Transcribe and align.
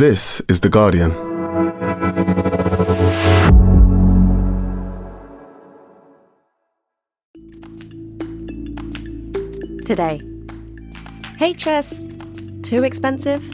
This 0.00 0.40
is 0.48 0.60
The 0.60 0.70
Guardian. 0.70 1.10
Today, 9.84 10.22
HS 11.38 12.08
too 12.62 12.82
expensive? 12.82 13.44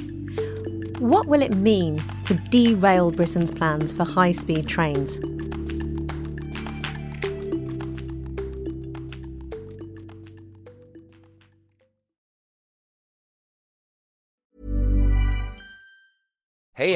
What 1.01 1.27
will 1.27 1.43
it 1.43 1.56
mean 1.56 2.01
to 2.27 2.35
derail 2.35 3.11
Britain's 3.11 3.51
plans 3.51 3.93
for 3.93 4.05
high 4.05 4.31
speed 4.31 4.69
trains? 4.69 5.19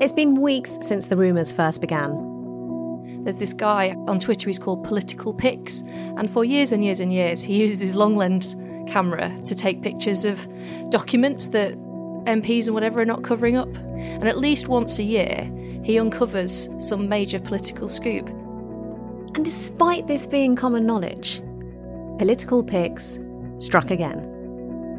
It's 0.00 0.12
been 0.12 0.40
weeks 0.40 0.76
since 0.82 1.06
the 1.06 1.16
rumours 1.16 1.52
first 1.52 1.80
began. 1.80 3.22
There's 3.22 3.36
this 3.36 3.54
guy 3.54 3.94
on 4.08 4.18
Twitter, 4.18 4.48
he's 4.48 4.58
called 4.58 4.82
Political 4.82 5.34
Pics, 5.34 5.82
and 6.16 6.28
for 6.28 6.44
years 6.44 6.72
and 6.72 6.84
years 6.84 6.98
and 6.98 7.12
years, 7.12 7.40
he 7.40 7.54
uses 7.54 7.78
his 7.78 7.94
long 7.94 8.16
lens 8.16 8.56
camera 8.88 9.32
to 9.44 9.54
take 9.54 9.82
pictures 9.82 10.24
of 10.24 10.48
documents 10.90 11.46
that 11.48 11.74
MPs 12.24 12.66
and 12.66 12.74
whatever 12.74 13.00
are 13.00 13.06
not 13.06 13.22
covering 13.22 13.56
up. 13.56 13.72
And 13.76 14.26
at 14.26 14.36
least 14.36 14.66
once 14.66 14.98
a 14.98 15.04
year, 15.04 15.48
he 15.84 15.96
uncovers 15.96 16.68
some 16.78 17.08
major 17.08 17.38
political 17.38 17.88
scoop. 17.88 18.28
And 18.28 19.44
despite 19.44 20.08
this 20.08 20.26
being 20.26 20.56
common 20.56 20.86
knowledge, 20.86 21.40
political 22.18 22.64
Pics 22.64 23.20
struck 23.58 23.92
again. 23.92 24.33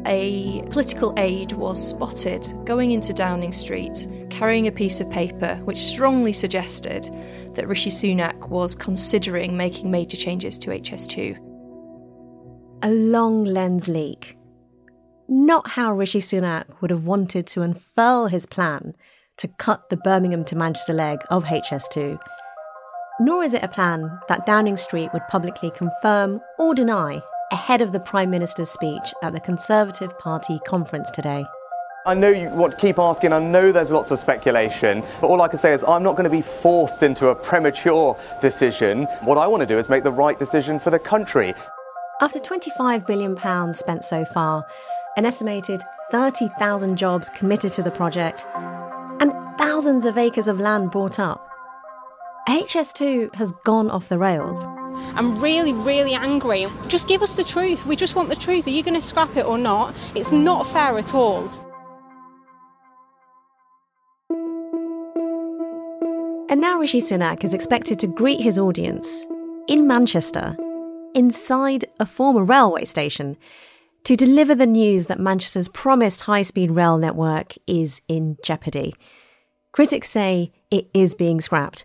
A 0.08 0.62
political 0.70 1.12
aide 1.16 1.50
was 1.50 1.90
spotted 1.90 2.48
going 2.64 2.92
into 2.92 3.12
Downing 3.12 3.50
Street 3.50 4.06
carrying 4.30 4.68
a 4.68 4.72
piece 4.72 5.00
of 5.00 5.10
paper 5.10 5.56
which 5.64 5.78
strongly 5.78 6.32
suggested 6.32 7.10
that 7.54 7.66
Rishi 7.66 7.90
Sunak 7.90 8.48
was 8.48 8.76
considering 8.76 9.56
making 9.56 9.90
major 9.90 10.16
changes 10.16 10.60
to 10.60 10.70
HS2. 10.70 11.36
A 12.84 12.90
long 12.90 13.44
lens 13.44 13.88
leak. 13.88 14.36
Not 15.28 15.70
how 15.70 15.92
Rishi 15.92 16.20
Sunak 16.20 16.66
would 16.80 16.92
have 16.92 17.04
wanted 17.04 17.48
to 17.48 17.62
unfurl 17.62 18.28
his 18.28 18.46
plan 18.46 18.94
to 19.38 19.48
cut 19.48 19.90
the 19.90 19.96
Birmingham 19.96 20.44
to 20.44 20.56
Manchester 20.56 20.92
leg 20.92 21.18
of 21.30 21.42
HS2. 21.44 22.16
Nor 23.18 23.42
is 23.42 23.54
it 23.54 23.64
a 23.64 23.68
plan 23.68 24.20
that 24.28 24.46
Downing 24.46 24.76
Street 24.76 25.10
would 25.12 25.26
publicly 25.28 25.72
confirm 25.72 26.40
or 26.60 26.76
deny 26.76 27.20
ahead 27.52 27.80
of 27.80 27.92
the 27.92 28.00
Prime 28.00 28.30
Minister's 28.30 28.70
speech 28.70 29.14
at 29.22 29.32
the 29.32 29.40
Conservative 29.40 30.18
Party 30.18 30.58
conference 30.66 31.10
today. 31.10 31.44
I 32.06 32.14
know 32.14 32.28
you 32.28 32.48
want 32.50 32.72
to 32.72 32.78
keep 32.78 32.98
asking, 32.98 33.32
I 33.32 33.40
know 33.40 33.72
there's 33.72 33.90
lots 33.90 34.10
of 34.10 34.18
speculation, 34.18 35.02
but 35.20 35.26
all 35.26 35.42
I 35.42 35.48
can 35.48 35.58
say 35.58 35.74
is 35.74 35.82
I'm 35.82 36.02
not 36.02 36.12
going 36.12 36.24
to 36.24 36.30
be 36.30 36.42
forced 36.42 37.02
into 37.02 37.28
a 37.28 37.34
premature 37.34 38.16
decision. 38.40 39.04
What 39.22 39.38
I 39.38 39.46
want 39.46 39.62
to 39.62 39.66
do 39.66 39.76
is 39.76 39.88
make 39.88 40.04
the 40.04 40.12
right 40.12 40.38
decision 40.38 40.78
for 40.78 40.90
the 40.90 41.00
country. 41.00 41.52
After 42.20 42.38
£25 42.38 43.06
billion 43.06 43.72
spent 43.72 44.04
so 44.04 44.24
far, 44.24 44.64
an 45.16 45.24
estimated 45.24 45.82
30,000 46.12 46.96
jobs 46.96 47.28
committed 47.30 47.72
to 47.72 47.82
the 47.82 47.90
project, 47.90 48.44
and 49.20 49.32
thousands 49.58 50.04
of 50.04 50.16
acres 50.16 50.46
of 50.46 50.60
land 50.60 50.92
bought 50.92 51.18
up, 51.18 51.44
HS2 52.48 53.34
has 53.34 53.52
gone 53.64 53.90
off 53.90 54.08
the 54.08 54.18
rails. 54.18 54.64
I'm 55.14 55.38
really, 55.40 55.72
really 55.72 56.14
angry. 56.14 56.66
Just 56.88 57.08
give 57.08 57.22
us 57.22 57.34
the 57.34 57.44
truth. 57.44 57.86
We 57.86 57.96
just 57.96 58.14
want 58.14 58.28
the 58.28 58.36
truth. 58.36 58.66
Are 58.66 58.70
you 58.70 58.82
going 58.82 58.94
to 58.94 59.00
scrap 59.00 59.36
it 59.36 59.46
or 59.46 59.58
not? 59.58 59.94
It's 60.14 60.32
not 60.32 60.66
fair 60.66 60.98
at 60.98 61.14
all. 61.14 61.50
And 66.48 66.60
now 66.60 66.78
Rishi 66.78 67.00
Sunak 67.00 67.44
is 67.44 67.52
expected 67.52 67.98
to 68.00 68.06
greet 68.06 68.40
his 68.40 68.58
audience 68.58 69.26
in 69.68 69.86
Manchester, 69.86 70.56
inside 71.14 71.84
a 71.98 72.06
former 72.06 72.44
railway 72.44 72.84
station, 72.84 73.36
to 74.04 74.16
deliver 74.16 74.54
the 74.54 74.66
news 74.66 75.06
that 75.06 75.18
Manchester's 75.18 75.68
promised 75.68 76.22
high 76.22 76.42
speed 76.42 76.70
rail 76.70 76.96
network 76.96 77.54
is 77.66 78.00
in 78.06 78.36
jeopardy. 78.42 78.94
Critics 79.72 80.08
say 80.08 80.52
it 80.70 80.88
is 80.94 81.14
being 81.14 81.40
scrapped. 81.40 81.84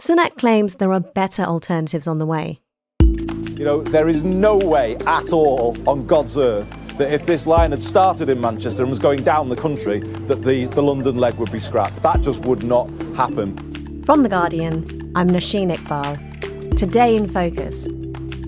Sunak 0.00 0.36
claims 0.36 0.76
there 0.76 0.92
are 0.92 1.00
better 1.00 1.42
alternatives 1.42 2.06
on 2.06 2.18
the 2.18 2.26
way. 2.26 2.60
You 3.00 3.64
know, 3.64 3.82
there 3.82 4.08
is 4.08 4.24
no 4.24 4.56
way 4.56 4.96
at 5.06 5.32
all 5.32 5.76
on 5.88 6.04
God's 6.04 6.36
earth 6.36 6.68
that 6.98 7.12
if 7.12 7.24
this 7.26 7.46
line 7.46 7.70
had 7.70 7.80
started 7.80 8.28
in 8.28 8.40
Manchester 8.40 8.82
and 8.82 8.90
was 8.90 8.98
going 8.98 9.22
down 9.22 9.48
the 9.48 9.56
country, 9.56 10.00
that 10.26 10.42
the, 10.42 10.66
the 10.66 10.82
London 10.82 11.16
leg 11.16 11.34
would 11.34 11.52
be 11.52 11.60
scrapped. 11.60 12.02
That 12.02 12.20
just 12.20 12.40
would 12.42 12.64
not 12.64 12.90
happen. 13.14 14.02
From 14.04 14.22
The 14.24 14.28
Guardian, 14.28 15.12
I'm 15.14 15.30
Nosheen 15.30 15.74
Iqbal. 15.74 16.76
Today 16.76 17.16
in 17.16 17.28
Focus 17.28 17.86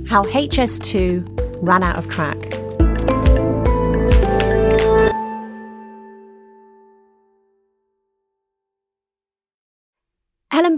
How 0.08 0.24
HS2 0.24 1.62
ran 1.62 1.84
out 1.84 1.96
of 1.96 2.08
track. 2.08 2.36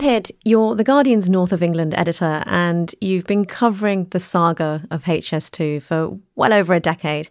Helen 0.09 0.25
you're 0.43 0.75
The 0.75 0.85
Guardian's 0.85 1.29
North 1.29 1.53
of 1.53 1.63
England 1.63 1.93
editor, 1.95 2.43
and 2.47 2.95
you've 2.99 3.27
been 3.27 3.45
covering 3.45 4.07
the 4.07 4.19
saga 4.19 4.83
of 4.91 5.05
HS2 5.05 5.83
for 5.83 6.19
well 6.35 6.55
over 6.55 6.73
a 6.73 6.81
decade. 6.81 7.29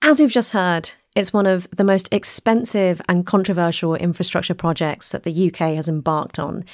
As 0.00 0.20
we've 0.20 0.30
just 0.30 0.52
heard, 0.52 0.92
it's 1.16 1.32
one 1.32 1.46
of 1.46 1.68
the 1.76 1.82
most 1.82 2.08
expensive 2.12 3.02
and 3.08 3.26
controversial 3.26 3.96
infrastructure 3.96 4.54
projects 4.54 5.08
that 5.08 5.24
the 5.24 5.48
UK 5.48 5.74
has 5.74 5.88
embarked 5.88 6.38
on. 6.38 6.64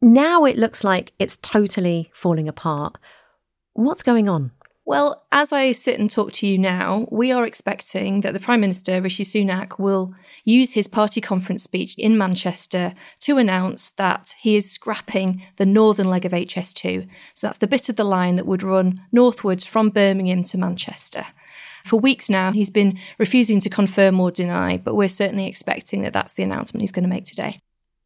Now 0.00 0.46
it 0.46 0.56
looks 0.56 0.84
like 0.84 1.12
it's 1.18 1.36
totally 1.36 2.10
falling 2.14 2.48
apart. 2.48 2.96
What's 3.74 4.02
going 4.02 4.26
on? 4.26 4.52
Well, 4.90 5.22
as 5.30 5.52
I 5.52 5.70
sit 5.70 6.00
and 6.00 6.10
talk 6.10 6.32
to 6.32 6.48
you 6.48 6.58
now, 6.58 7.06
we 7.12 7.30
are 7.30 7.46
expecting 7.46 8.22
that 8.22 8.34
the 8.34 8.40
Prime 8.40 8.60
Minister, 8.60 9.00
Rishi 9.00 9.22
Sunak, 9.22 9.78
will 9.78 10.12
use 10.44 10.72
his 10.72 10.88
party 10.88 11.20
conference 11.20 11.62
speech 11.62 11.94
in 11.96 12.18
Manchester 12.18 12.94
to 13.20 13.38
announce 13.38 13.90
that 13.90 14.34
he 14.40 14.56
is 14.56 14.68
scrapping 14.68 15.44
the 15.58 15.64
northern 15.64 16.10
leg 16.10 16.24
of 16.24 16.32
HS2. 16.32 17.08
So 17.34 17.46
that's 17.46 17.58
the 17.58 17.68
bit 17.68 17.88
of 17.88 17.94
the 17.94 18.02
line 18.02 18.34
that 18.34 18.48
would 18.48 18.64
run 18.64 19.00
northwards 19.12 19.64
from 19.64 19.90
Birmingham 19.90 20.42
to 20.42 20.58
Manchester. 20.58 21.24
For 21.84 22.00
weeks 22.00 22.28
now, 22.28 22.50
he's 22.50 22.68
been 22.68 22.98
refusing 23.16 23.60
to 23.60 23.70
confirm 23.70 24.18
or 24.18 24.32
deny, 24.32 24.76
but 24.76 24.96
we're 24.96 25.08
certainly 25.08 25.46
expecting 25.46 26.02
that 26.02 26.12
that's 26.12 26.32
the 26.32 26.42
announcement 26.42 26.80
he's 26.80 26.90
going 26.90 27.04
to 27.04 27.08
make 27.08 27.26
today. 27.26 27.60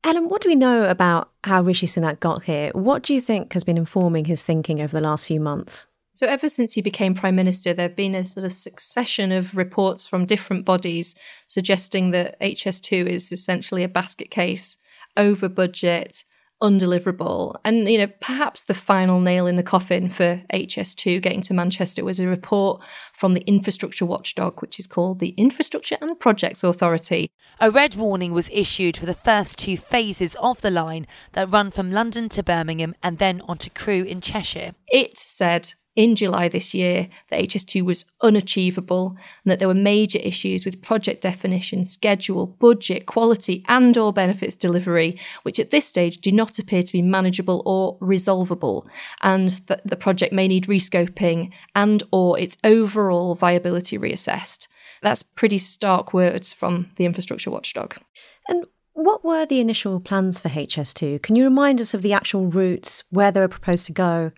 Ellen, 0.04 0.28
what 0.28 0.42
do 0.42 0.50
we 0.50 0.54
know 0.54 0.86
about 0.90 1.30
how 1.44 1.62
Rishi 1.62 1.86
Sunak 1.86 2.20
got 2.20 2.42
here? 2.42 2.72
What 2.74 3.02
do 3.02 3.14
you 3.14 3.22
think 3.22 3.54
has 3.54 3.64
been 3.64 3.78
informing 3.78 4.26
his 4.26 4.42
thinking 4.42 4.82
over 4.82 4.94
the 4.94 5.02
last 5.02 5.26
few 5.26 5.40
months? 5.40 5.86
So, 6.14 6.28
ever 6.28 6.48
since 6.48 6.74
he 6.74 6.80
became 6.80 7.14
Prime 7.14 7.34
Minister, 7.34 7.74
there 7.74 7.88
have 7.88 7.96
been 7.96 8.14
a 8.14 8.24
sort 8.24 8.46
of 8.46 8.52
succession 8.52 9.32
of 9.32 9.56
reports 9.56 10.06
from 10.06 10.26
different 10.26 10.64
bodies 10.64 11.16
suggesting 11.46 12.12
that 12.12 12.40
HS2 12.40 13.06
is 13.06 13.32
essentially 13.32 13.82
a 13.82 13.88
basket 13.88 14.30
case, 14.30 14.76
over 15.16 15.48
budget, 15.48 16.22
undeliverable. 16.62 17.56
And, 17.64 17.88
you 17.88 17.98
know, 17.98 18.06
perhaps 18.20 18.62
the 18.62 18.74
final 18.74 19.20
nail 19.20 19.48
in 19.48 19.56
the 19.56 19.64
coffin 19.64 20.08
for 20.08 20.40
HS2 20.52 21.20
getting 21.20 21.42
to 21.42 21.54
Manchester 21.54 22.04
was 22.04 22.20
a 22.20 22.28
report 22.28 22.80
from 23.12 23.34
the 23.34 23.42
infrastructure 23.48 24.06
watchdog, 24.06 24.62
which 24.62 24.78
is 24.78 24.86
called 24.86 25.18
the 25.18 25.30
Infrastructure 25.30 25.96
and 26.00 26.20
Projects 26.20 26.62
Authority. 26.62 27.28
A 27.60 27.72
red 27.72 27.96
warning 27.96 28.32
was 28.32 28.48
issued 28.52 28.96
for 28.96 29.06
the 29.06 29.14
first 29.14 29.58
two 29.58 29.76
phases 29.76 30.36
of 30.36 30.60
the 30.60 30.70
line 30.70 31.08
that 31.32 31.50
run 31.50 31.72
from 31.72 31.90
London 31.90 32.28
to 32.28 32.44
Birmingham 32.44 32.94
and 33.02 33.18
then 33.18 33.40
onto 33.48 33.68
Crewe 33.68 34.04
in 34.04 34.20
Cheshire. 34.20 34.76
It 34.86 35.18
said 35.18 35.74
in 35.96 36.16
July 36.16 36.48
this 36.48 36.74
year 36.74 37.08
that 37.30 37.40
HS2 37.40 37.82
was 37.82 38.04
unachievable 38.20 39.16
and 39.44 39.52
that 39.52 39.58
there 39.58 39.68
were 39.68 39.74
major 39.74 40.18
issues 40.18 40.64
with 40.64 40.82
project 40.82 41.22
definition, 41.22 41.84
schedule, 41.84 42.46
budget, 42.46 43.06
quality 43.06 43.64
and 43.68 43.96
or 43.96 44.12
benefits 44.12 44.56
delivery 44.56 45.18
which 45.42 45.60
at 45.60 45.70
this 45.70 45.84
stage 45.84 46.18
do 46.18 46.32
not 46.32 46.58
appear 46.58 46.82
to 46.82 46.92
be 46.92 47.02
manageable 47.02 47.62
or 47.64 47.96
resolvable 48.00 48.86
and 49.22 49.50
that 49.66 49.80
the 49.84 49.96
project 49.96 50.32
may 50.32 50.48
need 50.48 50.66
rescoping 50.66 51.50
and 51.74 52.02
or 52.10 52.38
its 52.38 52.56
overall 52.64 53.34
viability 53.34 53.98
reassessed. 53.98 54.66
That's 55.02 55.22
pretty 55.22 55.58
stark 55.58 56.12
words 56.12 56.52
from 56.52 56.90
the 56.96 57.04
infrastructure 57.04 57.50
watchdog. 57.50 57.96
And 58.48 58.64
what 58.94 59.24
were 59.24 59.44
the 59.44 59.60
initial 59.60 60.00
plans 60.00 60.40
for 60.40 60.48
HS2? 60.48 61.20
Can 61.20 61.36
you 61.36 61.44
remind 61.44 61.80
us 61.80 61.94
of 61.94 62.02
the 62.02 62.12
actual 62.12 62.46
routes, 62.46 63.04
where 63.10 63.30
they 63.30 63.40
were 63.40 63.48
proposed 63.48 63.86
to 63.86 63.92
go? 63.92 64.32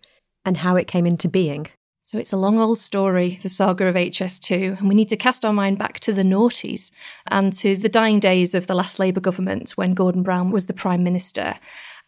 And 0.46 0.56
how 0.56 0.76
it 0.76 0.86
came 0.86 1.04
into 1.04 1.28
being. 1.28 1.66
So 2.00 2.18
it's 2.18 2.32
a 2.32 2.36
long 2.36 2.60
old 2.60 2.78
story, 2.78 3.40
the 3.42 3.48
saga 3.48 3.86
of 3.86 3.96
HS2, 3.96 4.78
and 4.78 4.88
we 4.88 4.94
need 4.94 5.08
to 5.08 5.16
cast 5.16 5.44
our 5.44 5.52
mind 5.52 5.76
back 5.76 5.98
to 6.00 6.12
the 6.12 6.22
noughties 6.22 6.92
and 7.26 7.52
to 7.54 7.76
the 7.76 7.88
dying 7.88 8.20
days 8.20 8.54
of 8.54 8.68
the 8.68 8.76
last 8.76 9.00
Labour 9.00 9.18
government 9.18 9.72
when 9.72 9.92
Gordon 9.92 10.22
Brown 10.22 10.52
was 10.52 10.66
the 10.66 10.72
Prime 10.72 11.02
Minister. 11.02 11.54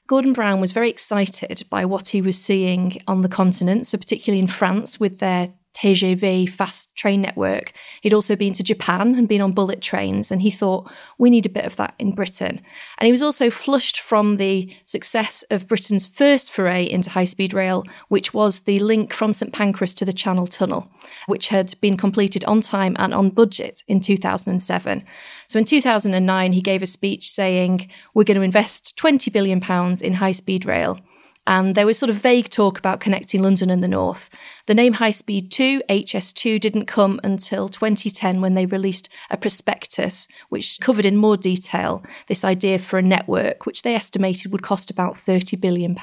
Gordon 0.07 0.33
Brown 0.33 0.61
was 0.61 0.71
very 0.71 0.89
excited 0.89 1.65
by 1.69 1.85
what 1.85 2.09
he 2.09 2.23
was 2.23 2.41
seeing 2.41 3.03
on 3.09 3.23
the 3.23 3.29
continent, 3.29 3.89
so 3.89 3.99
particularly 3.99 4.41
in 4.41 4.47
France 4.47 5.01
with 5.01 5.19
their 5.19 5.53
TGV 5.79 6.51
fast 6.51 6.95
train 6.97 7.21
network. 7.21 7.73
He'd 8.03 8.13
also 8.13 8.35
been 8.35 8.53
to 8.55 8.65
Japan 8.65 9.15
and 9.15 9.29
been 9.29 9.41
on 9.41 9.53
bullet 9.53 9.81
trains, 9.81 10.31
and 10.31 10.43
he 10.43 10.51
thought, 10.51 10.91
we 11.19 11.31
need 11.31 11.47
a 11.47 11.51
bit 11.51 11.65
of 11.65 11.77
that 11.77 11.95
in 11.99 12.15
Britain. 12.15 12.61
And 12.99 13.07
he 13.07 13.13
was 13.13 13.23
also 13.23 13.49
flushed 13.49 14.01
from 14.01 14.37
the 14.37 14.75
success 14.85 15.45
of 15.51 15.69
Britain's 15.69 16.07
first 16.07 16.51
foray 16.51 16.89
into 16.89 17.11
high 17.11 17.25
speed 17.25 17.55
rail, 17.55 17.85
which 18.09 18.35
was 18.35 18.61
the 18.61 18.81
link 18.81 19.13
from 19.13 19.33
St 19.33 19.53
Pancras 19.53 19.95
to 19.95 20.05
the 20.05 20.13
Channel 20.13 20.49
Tunnel, 20.49 20.91
which 21.27 21.49
had 21.49 21.79
been 21.81 21.97
completed 21.97 22.45
on 22.45 22.61
time 22.61 22.97
and 22.99 23.15
on 23.15 23.31
budget 23.31 23.85
in 23.87 24.01
2007. 24.01 25.05
So 25.47 25.59
in 25.59 25.65
2009, 25.65 26.53
he 26.53 26.61
gave 26.61 26.83
a 26.83 26.87
speech 26.87 27.31
saying, 27.31 27.89
We're 28.15 28.25
going 28.25 28.37
to 28.37 28.43
invest 28.43 28.97
£20 28.97 29.33
billion 29.33 29.59
in 30.03 30.15
high 30.15 30.33
speed 30.33 30.65
rail 30.65 30.99
and 31.49 31.75
there 31.75 31.87
was 31.87 31.99
sort 31.99 32.11
of 32.11 32.17
vague 32.17 32.51
talk 32.51 32.79
about 32.79 33.01
connecting 33.01 33.43
London 33.43 33.71
and 33.71 33.83
the 33.83 33.89
North. 33.89 34.29
The 34.67 34.75
name 34.75 34.93
High 34.93 35.13
Speed 35.13 35.51
2, 35.51 35.83
HS2, 35.89 36.61
didn't 36.61 36.85
come 36.85 37.19
until 37.25 37.71
2010 37.71 38.43
when 38.43 38.53
they 38.53 38.67
released 38.67 39.09
a 39.31 39.39
prospectus 39.39 40.29
which 40.51 40.79
covered 40.79 41.07
in 41.07 41.17
more 41.17 41.39
detail 41.39 42.05
this 42.27 42.45
idea 42.45 42.79
for 42.79 42.99
a 42.99 43.03
network, 43.03 43.65
which 43.65 43.81
they 43.81 43.95
estimated 43.95 44.53
would 44.53 44.63
cost 44.63 44.91
about 44.91 45.15
£30 45.15 45.59
billion. 45.59 45.99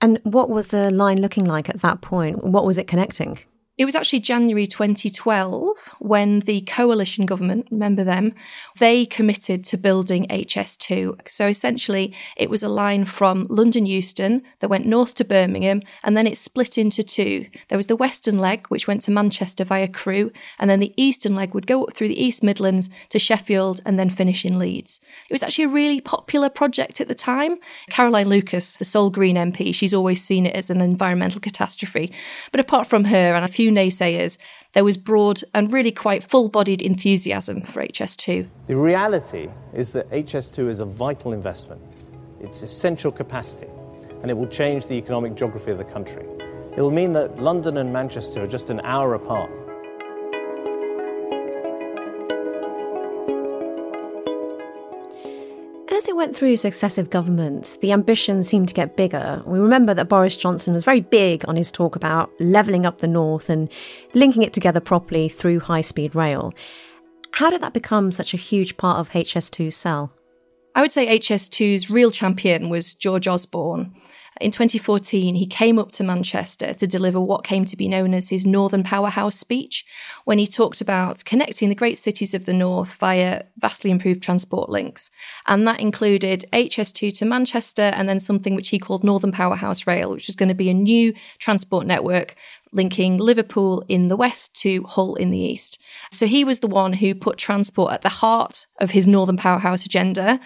And 0.00 0.20
what 0.22 0.48
was 0.48 0.68
the 0.68 0.92
line 0.92 1.20
looking 1.20 1.44
like 1.44 1.68
at 1.68 1.80
that 1.80 2.00
point? 2.00 2.44
What 2.44 2.64
was 2.64 2.78
it 2.78 2.86
connecting? 2.86 3.40
It 3.78 3.86
was 3.86 3.94
actually 3.94 4.20
January 4.20 4.66
2012 4.66 5.76
when 5.98 6.40
the 6.40 6.60
coalition 6.62 7.24
government, 7.24 7.68
remember 7.70 8.04
them, 8.04 8.34
they 8.78 9.06
committed 9.06 9.64
to 9.64 9.78
building 9.78 10.26
HS2. 10.28 11.18
So 11.30 11.46
essentially, 11.46 12.14
it 12.36 12.50
was 12.50 12.62
a 12.62 12.68
line 12.68 13.06
from 13.06 13.46
London 13.48 13.86
Euston 13.86 14.42
that 14.60 14.68
went 14.68 14.84
north 14.84 15.14
to 15.16 15.24
Birmingham, 15.24 15.80
and 16.04 16.14
then 16.14 16.26
it 16.26 16.36
split 16.36 16.76
into 16.76 17.02
two. 17.02 17.46
There 17.70 17.78
was 17.78 17.86
the 17.86 17.96
western 17.96 18.38
leg, 18.38 18.66
which 18.66 18.86
went 18.86 19.02
to 19.04 19.10
Manchester 19.10 19.64
via 19.64 19.88
Crewe, 19.88 20.32
and 20.58 20.68
then 20.68 20.80
the 20.80 20.92
eastern 20.98 21.34
leg 21.34 21.54
would 21.54 21.66
go 21.66 21.84
up 21.84 21.94
through 21.94 22.08
the 22.08 22.22
East 22.22 22.42
Midlands 22.42 22.90
to 23.08 23.18
Sheffield 23.18 23.80
and 23.86 23.98
then 23.98 24.10
finish 24.10 24.44
in 24.44 24.58
Leeds. 24.58 25.00
It 25.30 25.32
was 25.32 25.42
actually 25.42 25.64
a 25.64 25.68
really 25.68 26.02
popular 26.02 26.50
project 26.50 27.00
at 27.00 27.08
the 27.08 27.14
time. 27.14 27.56
Caroline 27.88 28.28
Lucas, 28.28 28.76
the 28.76 28.84
sole 28.84 29.08
Green 29.08 29.36
MP, 29.36 29.74
she's 29.74 29.94
always 29.94 30.22
seen 30.22 30.44
it 30.44 30.54
as 30.54 30.68
an 30.68 30.82
environmental 30.82 31.40
catastrophe. 31.40 32.12
But 32.50 32.60
apart 32.60 32.86
from 32.86 33.04
her 33.04 33.34
and 33.34 33.46
a 33.46 33.48
few 33.48 33.61
few 33.62 33.70
naysayers, 33.70 34.38
there 34.72 34.82
was 34.82 34.96
broad 34.96 35.40
and 35.54 35.72
really 35.72 35.92
quite 35.92 36.28
full 36.28 36.48
bodied 36.48 36.82
enthusiasm 36.82 37.60
for 37.60 37.80
HS2. 37.80 38.48
The 38.66 38.74
reality 38.74 39.48
is 39.72 39.92
that 39.92 40.10
HS2 40.10 40.68
is 40.68 40.80
a 40.80 40.84
vital 40.84 41.32
investment. 41.32 41.80
It's 42.40 42.64
essential 42.64 43.12
capacity, 43.12 43.68
and 44.20 44.32
it 44.32 44.34
will 44.34 44.48
change 44.48 44.88
the 44.88 44.94
economic 44.94 45.36
geography 45.36 45.70
of 45.70 45.78
the 45.78 45.84
country. 45.84 46.24
It 46.76 46.80
will 46.80 46.90
mean 46.90 47.12
that 47.12 47.40
London 47.40 47.76
and 47.76 47.92
Manchester 47.92 48.42
are 48.42 48.48
just 48.48 48.68
an 48.70 48.80
hour 48.82 49.14
apart. 49.14 49.52
It 56.12 56.16
went 56.16 56.36
through 56.36 56.58
successive 56.58 57.08
governments, 57.08 57.78
the 57.78 57.90
ambitions 57.90 58.46
seemed 58.46 58.68
to 58.68 58.74
get 58.74 58.98
bigger. 58.98 59.42
We 59.46 59.58
remember 59.58 59.94
that 59.94 60.10
Boris 60.10 60.36
Johnson 60.36 60.74
was 60.74 60.84
very 60.84 61.00
big 61.00 61.42
on 61.48 61.56
his 61.56 61.72
talk 61.72 61.96
about 61.96 62.30
levelling 62.38 62.84
up 62.84 62.98
the 62.98 63.08
North 63.08 63.48
and 63.48 63.70
linking 64.12 64.42
it 64.42 64.52
together 64.52 64.78
properly 64.78 65.30
through 65.30 65.60
high 65.60 65.80
speed 65.80 66.14
rail. 66.14 66.52
How 67.30 67.48
did 67.48 67.62
that 67.62 67.72
become 67.72 68.12
such 68.12 68.34
a 68.34 68.36
huge 68.36 68.76
part 68.76 68.98
of 68.98 69.10
HS2's 69.12 69.74
sell? 69.74 70.12
I 70.74 70.82
would 70.82 70.92
say 70.92 71.18
HS2's 71.18 71.88
real 71.88 72.10
champion 72.10 72.68
was 72.68 72.92
George 72.92 73.26
Osborne. 73.26 73.94
In 74.42 74.50
2014, 74.50 75.36
he 75.36 75.46
came 75.46 75.78
up 75.78 75.92
to 75.92 76.02
Manchester 76.02 76.74
to 76.74 76.86
deliver 76.88 77.20
what 77.20 77.44
came 77.44 77.64
to 77.64 77.76
be 77.76 77.86
known 77.86 78.12
as 78.12 78.28
his 78.28 78.44
Northern 78.44 78.82
Powerhouse 78.82 79.38
speech, 79.38 79.86
when 80.24 80.36
he 80.36 80.48
talked 80.48 80.80
about 80.80 81.24
connecting 81.24 81.68
the 81.68 81.76
great 81.76 81.96
cities 81.96 82.34
of 82.34 82.44
the 82.44 82.52
North 82.52 82.94
via 82.94 83.44
vastly 83.58 83.92
improved 83.92 84.20
transport 84.20 84.68
links. 84.68 85.10
And 85.46 85.64
that 85.68 85.78
included 85.78 86.44
HS2 86.52 87.16
to 87.18 87.24
Manchester 87.24 87.92
and 87.94 88.08
then 88.08 88.18
something 88.18 88.56
which 88.56 88.70
he 88.70 88.80
called 88.80 89.04
Northern 89.04 89.30
Powerhouse 89.30 89.86
Rail, 89.86 90.10
which 90.10 90.26
was 90.26 90.34
going 90.34 90.48
to 90.48 90.56
be 90.56 90.70
a 90.70 90.74
new 90.74 91.14
transport 91.38 91.86
network 91.86 92.34
linking 92.72 93.18
Liverpool 93.18 93.84
in 93.88 94.08
the 94.08 94.16
west 94.16 94.54
to 94.62 94.82
Hull 94.84 95.14
in 95.14 95.30
the 95.30 95.38
east. 95.38 95.78
So 96.10 96.26
he 96.26 96.44
was 96.44 96.60
the 96.60 96.66
one 96.66 96.92
who 96.94 97.14
put 97.14 97.38
transport 97.38 97.92
at 97.92 98.02
the 98.02 98.08
heart 98.08 98.66
of 98.80 98.90
his 98.90 99.06
Northern 99.06 99.36
Powerhouse 99.36 99.84
agenda. 99.84 100.40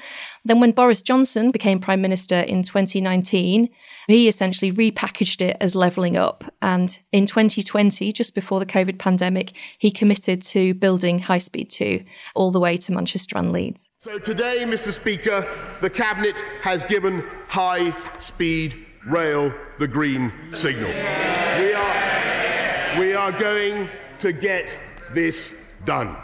Then, 0.44 0.61
when 0.61 0.73
Boris 0.73 1.02
Johnson 1.02 1.50
became 1.50 1.81
Prime 1.81 2.00
Minister 2.00 2.40
in 2.40 2.62
2019, 2.62 3.69
he 4.06 4.28
essentially 4.28 4.73
repackaged 4.73 5.40
it 5.40 5.56
as 5.61 5.75
levelling 5.75 6.17
up. 6.17 6.44
And 6.62 6.96
in 7.11 7.26
2020, 7.26 8.12
just 8.12 8.34
before 8.34 8.61
the 8.61 8.67
COVID 8.67 8.99
pandemic, 8.99 9.52
he 9.79 9.90
committed 9.90 10.43
to 10.43 10.75
building 10.75 11.19
High 11.19 11.38
Speed 11.38 11.70
2 11.70 12.05
all 12.34 12.52
the 12.52 12.61
way 12.61 12.76
to 12.76 12.93
Manchester 12.93 13.38
and 13.38 13.52
Leeds. 13.52 13.88
So 13.99 14.19
today, 14.19 14.62
Mr. 14.67 14.93
Speaker, 14.93 15.49
the 15.81 15.90
Cabinet 15.90 16.44
has 16.62 16.84
given 16.84 17.25
High 17.49 17.94
Speed 18.19 18.87
Rail 19.06 19.52
the 19.79 19.88
green 19.88 20.32
signal. 20.52 20.90
We 22.98 23.12
are 23.14 23.32
going 23.32 23.88
to 24.20 24.32
get 24.32 24.78
this 25.12 25.54
done. 25.84 26.16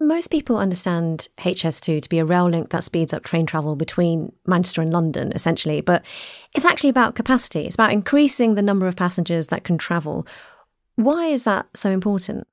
Most 0.00 0.28
people 0.28 0.56
understand 0.58 1.28
HS2 1.38 2.02
to 2.02 2.08
be 2.08 2.18
a 2.18 2.24
rail 2.24 2.48
link 2.48 2.70
that 2.70 2.84
speeds 2.84 3.12
up 3.12 3.22
train 3.22 3.46
travel 3.46 3.76
between 3.76 4.32
Manchester 4.46 4.82
and 4.82 4.92
London, 4.92 5.32
essentially, 5.32 5.80
but 5.80 6.04
it's 6.54 6.64
actually 6.64 6.90
about 6.90 7.14
capacity. 7.14 7.60
It's 7.60 7.76
about 7.76 7.92
increasing 7.92 8.54
the 8.54 8.62
number 8.62 8.88
of 8.88 8.96
passengers 8.96 9.46
that 9.48 9.64
can 9.64 9.78
travel. 9.78 10.26
Why 10.96 11.26
is 11.26 11.44
that 11.44 11.66
so 11.74 11.90
important? 11.90 12.46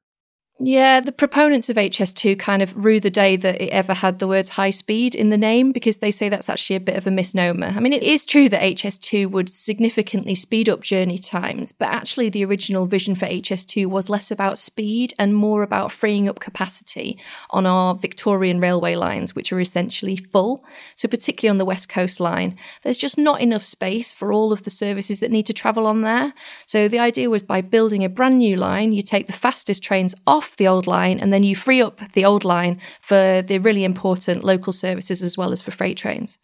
Yeah, 0.61 0.99
the 0.99 1.13
proponents 1.13 1.69
of 1.69 1.77
HS2 1.77 2.37
kind 2.37 2.61
of 2.61 2.75
rue 2.75 2.99
the 2.99 3.09
day 3.09 3.37
that 3.37 3.61
it 3.61 3.69
ever 3.69 3.93
had 3.93 4.19
the 4.19 4.27
words 4.27 4.49
high 4.49 4.71
speed 4.71 5.15
in 5.15 5.29
the 5.29 5.37
name 5.37 5.71
because 5.71 5.97
they 5.97 6.11
say 6.11 6.27
that's 6.27 6.49
actually 6.49 6.75
a 6.75 6.81
bit 6.81 6.97
of 6.97 7.07
a 7.07 7.11
misnomer. 7.11 7.67
I 7.67 7.79
mean, 7.79 7.93
it 7.93 8.03
is 8.03 8.25
true 8.25 8.49
that 8.49 8.61
HS2 8.61 9.31
would 9.31 9.49
significantly 9.49 10.35
speed 10.35 10.67
up 10.67 10.81
journey 10.81 11.17
times, 11.17 11.71
but 11.71 11.87
actually, 11.87 12.27
the 12.27 12.43
original 12.43 12.87
vision 12.87 13.15
for 13.15 13.25
HS2 13.25 13.85
was 13.85 14.09
less 14.09 14.31
about 14.31 14.59
speed 14.59 15.13
and 15.17 15.33
more 15.33 15.63
about 15.63 15.93
freeing 15.93 16.27
up 16.27 16.41
capacity 16.41 17.17
on 17.51 17.65
our 17.65 17.95
Victorian 17.95 18.59
railway 18.59 18.95
lines, 18.95 19.33
which 19.33 19.53
are 19.53 19.61
essentially 19.61 20.17
full. 20.17 20.65
So, 20.93 21.07
particularly 21.07 21.51
on 21.51 21.57
the 21.57 21.63
West 21.63 21.87
Coast 21.87 22.19
line, 22.19 22.57
there's 22.83 22.97
just 22.97 23.17
not 23.17 23.39
enough 23.39 23.63
space 23.63 24.11
for 24.11 24.33
all 24.33 24.51
of 24.51 24.63
the 24.63 24.69
services 24.69 25.21
that 25.21 25.31
need 25.31 25.45
to 25.45 25.53
travel 25.53 25.87
on 25.87 26.01
there. 26.01 26.33
So, 26.65 26.89
the 26.89 26.99
idea 26.99 27.29
was 27.29 27.43
by 27.43 27.61
building 27.61 28.03
a 28.03 28.09
brand 28.09 28.39
new 28.39 28.57
line, 28.57 28.91
you 28.91 29.01
take 29.01 29.27
the 29.27 29.31
fastest 29.31 29.81
trains 29.81 30.13
off 30.27 30.48
off 30.49 30.57
the 30.57 30.67
old 30.67 30.87
line 30.87 31.19
and 31.19 31.31
then 31.31 31.43
you 31.43 31.55
free 31.55 31.81
up 31.81 31.99
the 32.13 32.25
old 32.25 32.43
line 32.43 32.79
for 33.01 33.41
the 33.41 33.59
really 33.59 33.83
important 33.83 34.43
local 34.43 34.73
services 34.73 35.21
as 35.21 35.37
well 35.37 35.51
as 35.51 35.61
for 35.61 35.71
freight 35.71 35.97
trains. 35.97 36.37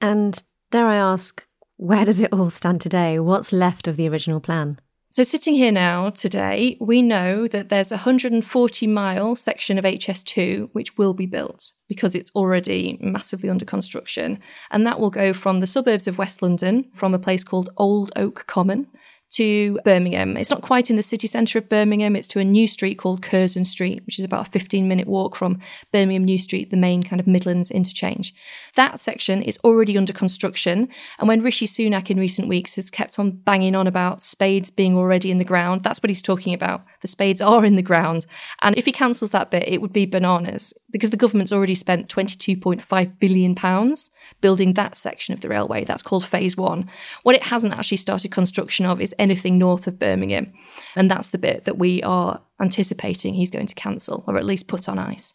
And 0.00 0.42
dare 0.70 0.86
I 0.86 0.96
ask, 0.96 1.46
where 1.76 2.04
does 2.04 2.20
it 2.20 2.32
all 2.32 2.50
stand 2.50 2.80
today? 2.80 3.18
What's 3.18 3.52
left 3.52 3.88
of 3.88 3.96
the 3.96 4.08
original 4.08 4.40
plan? 4.40 4.78
So, 5.10 5.22
sitting 5.22 5.54
here 5.54 5.72
now 5.72 6.10
today, 6.10 6.76
we 6.80 7.00
know 7.00 7.48
that 7.48 7.70
there's 7.70 7.90
a 7.90 7.96
140 7.96 8.86
mile 8.86 9.34
section 9.34 9.78
of 9.78 9.84
HS2 9.84 10.68
which 10.72 10.98
will 10.98 11.14
be 11.14 11.24
built 11.24 11.72
because 11.88 12.14
it's 12.14 12.30
already 12.36 12.98
massively 13.00 13.48
under 13.48 13.64
construction. 13.64 14.38
And 14.70 14.86
that 14.86 15.00
will 15.00 15.10
go 15.10 15.32
from 15.32 15.60
the 15.60 15.66
suburbs 15.66 16.06
of 16.06 16.18
West 16.18 16.42
London, 16.42 16.90
from 16.94 17.14
a 17.14 17.18
place 17.18 17.42
called 17.42 17.70
Old 17.78 18.12
Oak 18.16 18.44
Common, 18.46 18.86
to 19.30 19.78
Birmingham. 19.84 20.36
It's 20.36 20.50
not 20.50 20.62
quite 20.62 20.90
in 20.90 20.96
the 20.96 21.02
city 21.02 21.26
centre 21.26 21.58
of 21.58 21.68
Birmingham, 21.68 22.16
it's 22.16 22.28
to 22.28 22.40
a 22.40 22.44
new 22.44 22.66
street 22.66 22.96
called 22.96 23.22
Curzon 23.22 23.64
Street, 23.64 24.02
which 24.06 24.18
is 24.18 24.24
about 24.24 24.48
a 24.48 24.50
15 24.50 24.88
minute 24.88 25.06
walk 25.06 25.36
from 25.36 25.60
Birmingham 25.92 26.24
New 26.24 26.38
Street, 26.38 26.70
the 26.70 26.76
main 26.76 27.02
kind 27.02 27.20
of 27.20 27.26
Midlands 27.26 27.70
interchange. 27.70 28.34
That 28.74 29.00
section 29.00 29.42
is 29.42 29.58
already 29.64 29.98
under 29.98 30.12
construction, 30.12 30.88
and 31.18 31.28
when 31.28 31.42
Rishi 31.42 31.66
Sunak 31.66 32.10
in 32.10 32.18
recent 32.18 32.48
weeks 32.48 32.74
has 32.76 32.90
kept 32.90 33.18
on 33.18 33.32
banging 33.32 33.74
on 33.74 33.86
about 33.86 34.22
spades 34.22 34.70
being 34.70 34.96
already 34.96 35.30
in 35.30 35.38
the 35.38 35.44
ground, 35.44 35.82
that's 35.82 36.02
what 36.02 36.10
he's 36.10 36.22
talking 36.22 36.54
about. 36.54 36.84
The 37.02 37.08
spades 37.08 37.40
are 37.40 37.64
in 37.64 37.76
the 37.76 37.82
ground, 37.82 38.26
and 38.62 38.76
if 38.78 38.86
he 38.86 38.92
cancels 38.92 39.30
that 39.32 39.50
bit, 39.50 39.68
it 39.68 39.80
would 39.80 39.92
be 39.92 40.06
bananas 40.06 40.72
because 40.90 41.10
the 41.10 41.16
government's 41.16 41.52
already 41.52 41.74
spent 41.74 42.08
22.5 42.08 43.18
billion 43.18 43.54
pounds 43.54 44.10
building 44.40 44.74
that 44.74 44.96
section 44.96 45.34
of 45.34 45.40
the 45.42 45.48
railway. 45.48 45.84
That's 45.84 46.02
called 46.02 46.24
phase 46.24 46.56
1. 46.56 46.88
What 47.22 47.34
it 47.34 47.42
hasn't 47.42 47.74
actually 47.74 47.98
started 47.98 48.30
construction 48.30 48.86
of 48.86 49.00
is 49.00 49.14
anything 49.18 49.58
north 49.58 49.86
of 49.86 49.98
Birmingham. 49.98 50.52
And 50.96 51.10
that's 51.10 51.28
the 51.28 51.38
bit 51.38 51.64
that 51.64 51.78
we 51.78 52.02
are 52.02 52.40
anticipating 52.60 53.34
he's 53.34 53.50
going 53.50 53.66
to 53.66 53.74
cancel 53.74 54.24
or 54.26 54.36
at 54.36 54.44
least 54.44 54.68
put 54.68 54.88
on 54.88 54.98
ice. 54.98 55.34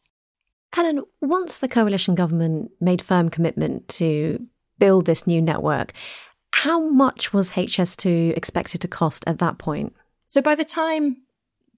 Helen, 0.74 1.04
once 1.22 1.60
the 1.60 1.68
coalition 1.68 2.16
government 2.16 2.72
made 2.82 3.02
firm 3.02 3.30
commitment 3.30 3.88
to 3.90 4.48
build 4.80 5.06
this 5.06 5.28
new 5.28 5.42
network, 5.42 5.94
how 6.52 6.80
much 6.90 7.34
was 7.34 7.52
HS2 7.52 8.36
expected 8.36 8.82
to 8.82 8.88
cost 8.88 9.24
at 9.28 9.40
that 9.40 9.58
point? 9.58 9.94
So 10.26 10.42
by 10.42 10.56
the 10.56 10.66
time 10.66 11.18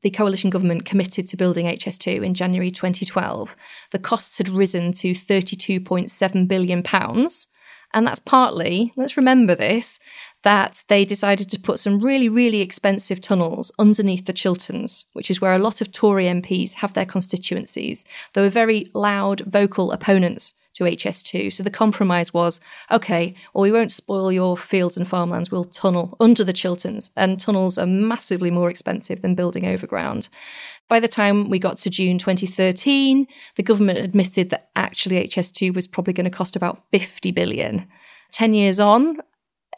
the 0.02 0.12
coalition 0.12 0.50
government 0.50 0.86
committed 0.86 1.28
to 1.28 1.38
building 1.38 1.66
HS2 1.66 2.24
in 2.24 2.34
January 2.34 2.72
2012, 2.72 3.56
the 3.92 4.00
costs 4.00 4.38
had 4.38 4.48
risen 4.48 4.92
to 4.94 5.12
32.7 5.12 6.48
billion 6.48 6.84
pounds, 6.84 7.48
and 7.96 8.06
that's 8.06 8.20
partly, 8.20 8.92
let's 8.98 9.16
remember 9.16 9.56
this, 9.56 10.00
that 10.44 10.84
they 10.90 11.06
decided 11.06 11.50
to 11.50 11.60
put 11.60 11.80
some 11.80 12.02
really, 12.02 12.28
really 12.30 12.60
expensive 12.60 13.22
tunnels 13.22 13.72
underneath 13.80 14.26
the 14.26 14.34
Chilterns, 14.34 15.06
which 15.14 15.32
is 15.32 15.40
where 15.40 15.56
a 15.56 15.60
lot 15.60 15.80
of 15.80 15.92
Tory 15.92 16.26
MPs 16.26 16.74
have 16.74 16.94
their 16.94 17.06
constituencies. 17.06 18.04
They 18.34 18.42
were 18.42 18.50
very 18.50 18.92
loud, 18.94 19.40
vocal 19.48 19.92
opponents 19.92 20.54
to 20.74 20.84
HS2. 20.84 21.54
So 21.54 21.64
the 21.64 21.70
compromise 21.70 22.34
was 22.34 22.60
okay, 22.92 23.34
well, 23.54 23.62
we 23.62 23.72
won't 23.72 23.94
spoil 23.94 24.32
your 24.32 24.58
fields 24.58 24.98
and 24.98 25.08
farmlands, 25.08 25.50
we'll 25.50 25.64
tunnel 25.64 26.18
under 26.20 26.44
the 26.44 26.54
Chilterns. 26.54 27.12
And 27.16 27.40
tunnels 27.40 27.78
are 27.78 27.88
massively 27.88 28.52
more 28.52 28.70
expensive 28.70 29.22
than 29.22 29.36
building 29.36 29.66
overground. 29.66 30.28
By 30.88 31.00
the 31.00 31.08
time 31.08 31.50
we 31.50 31.58
got 31.58 31.78
to 31.80 31.90
June 31.90 32.18
2013, 32.18 33.28
the 33.56 33.64
government 33.64 34.00
admitted 34.00 34.52
that 34.52 34.70
actually 34.76 35.28
HS2 35.28 35.74
was 35.74 35.88
probably 35.88 36.14
going 36.14 36.30
to 36.30 36.38
cost 36.38 36.56
about 36.56 36.84
50 36.92 37.32
billion. 37.32 37.88
10 38.32 38.54
years 38.54 38.80
on, 38.80 39.18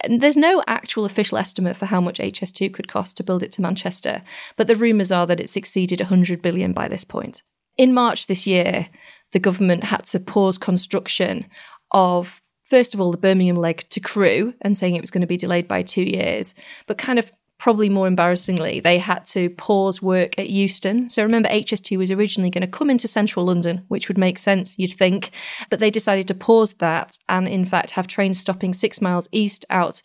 there's 0.07 0.37
no 0.37 0.63
actual 0.67 1.05
official 1.05 1.37
estimate 1.37 1.77
for 1.77 1.85
how 1.85 2.01
much 2.01 2.19
HS2 2.19 2.73
could 2.73 2.87
cost 2.87 3.17
to 3.17 3.23
build 3.23 3.41
it 3.41 3.51
to 3.53 3.61
Manchester, 3.61 4.21
but 4.55 4.67
the 4.67 4.75
rumours 4.75 5.11
are 5.11 5.25
that 5.27 5.39
it's 5.39 5.55
exceeded 5.55 6.01
100 6.01 6.41
billion 6.41 6.73
by 6.73 6.87
this 6.87 7.03
point. 7.03 7.41
In 7.77 7.93
March 7.93 8.27
this 8.27 8.45
year, 8.45 8.89
the 9.31 9.39
government 9.39 9.83
had 9.85 10.05
to 10.05 10.19
pause 10.19 10.57
construction 10.57 11.47
of 11.91 12.41
first 12.69 12.93
of 12.93 12.99
all 12.99 13.11
the 13.11 13.17
Birmingham 13.17 13.55
leg 13.55 13.85
to 13.89 13.99
Crewe 13.99 14.53
and 14.61 14.77
saying 14.77 14.95
it 14.95 15.01
was 15.01 15.11
going 15.11 15.21
to 15.21 15.27
be 15.27 15.37
delayed 15.37 15.67
by 15.67 15.83
two 15.83 16.03
years, 16.03 16.53
but 16.85 16.97
kind 16.97 17.17
of 17.17 17.31
probably 17.59 17.89
more 17.89 18.07
embarrassingly, 18.07 18.79
they 18.79 18.97
had 18.97 19.25
to 19.25 19.49
pause 19.51 20.01
work 20.01 20.37
at 20.37 20.49
Euston. 20.49 21.09
So 21.09 21.23
remember, 21.23 21.49
HS2 21.49 21.97
was 21.97 22.11
originally 22.11 22.49
going 22.49 22.61
to 22.61 22.67
come 22.67 22.89
into 22.89 23.07
central 23.07 23.45
London, 23.45 23.83
which 23.87 24.07
would 24.07 24.17
make 24.17 24.37
sense, 24.37 24.77
you'd 24.77 24.93
think, 24.93 25.31
but 25.69 25.79
they 25.79 25.89
decided 25.89 26.27
to 26.27 26.35
pause 26.35 26.73
that 26.73 27.17
and, 27.27 27.47
in 27.47 27.65
fact, 27.65 27.91
have 27.91 28.07
trains 28.07 28.39
stopping 28.39 28.73
six 28.73 29.01
miles 29.01 29.27
east 29.31 29.65
out 29.69 30.01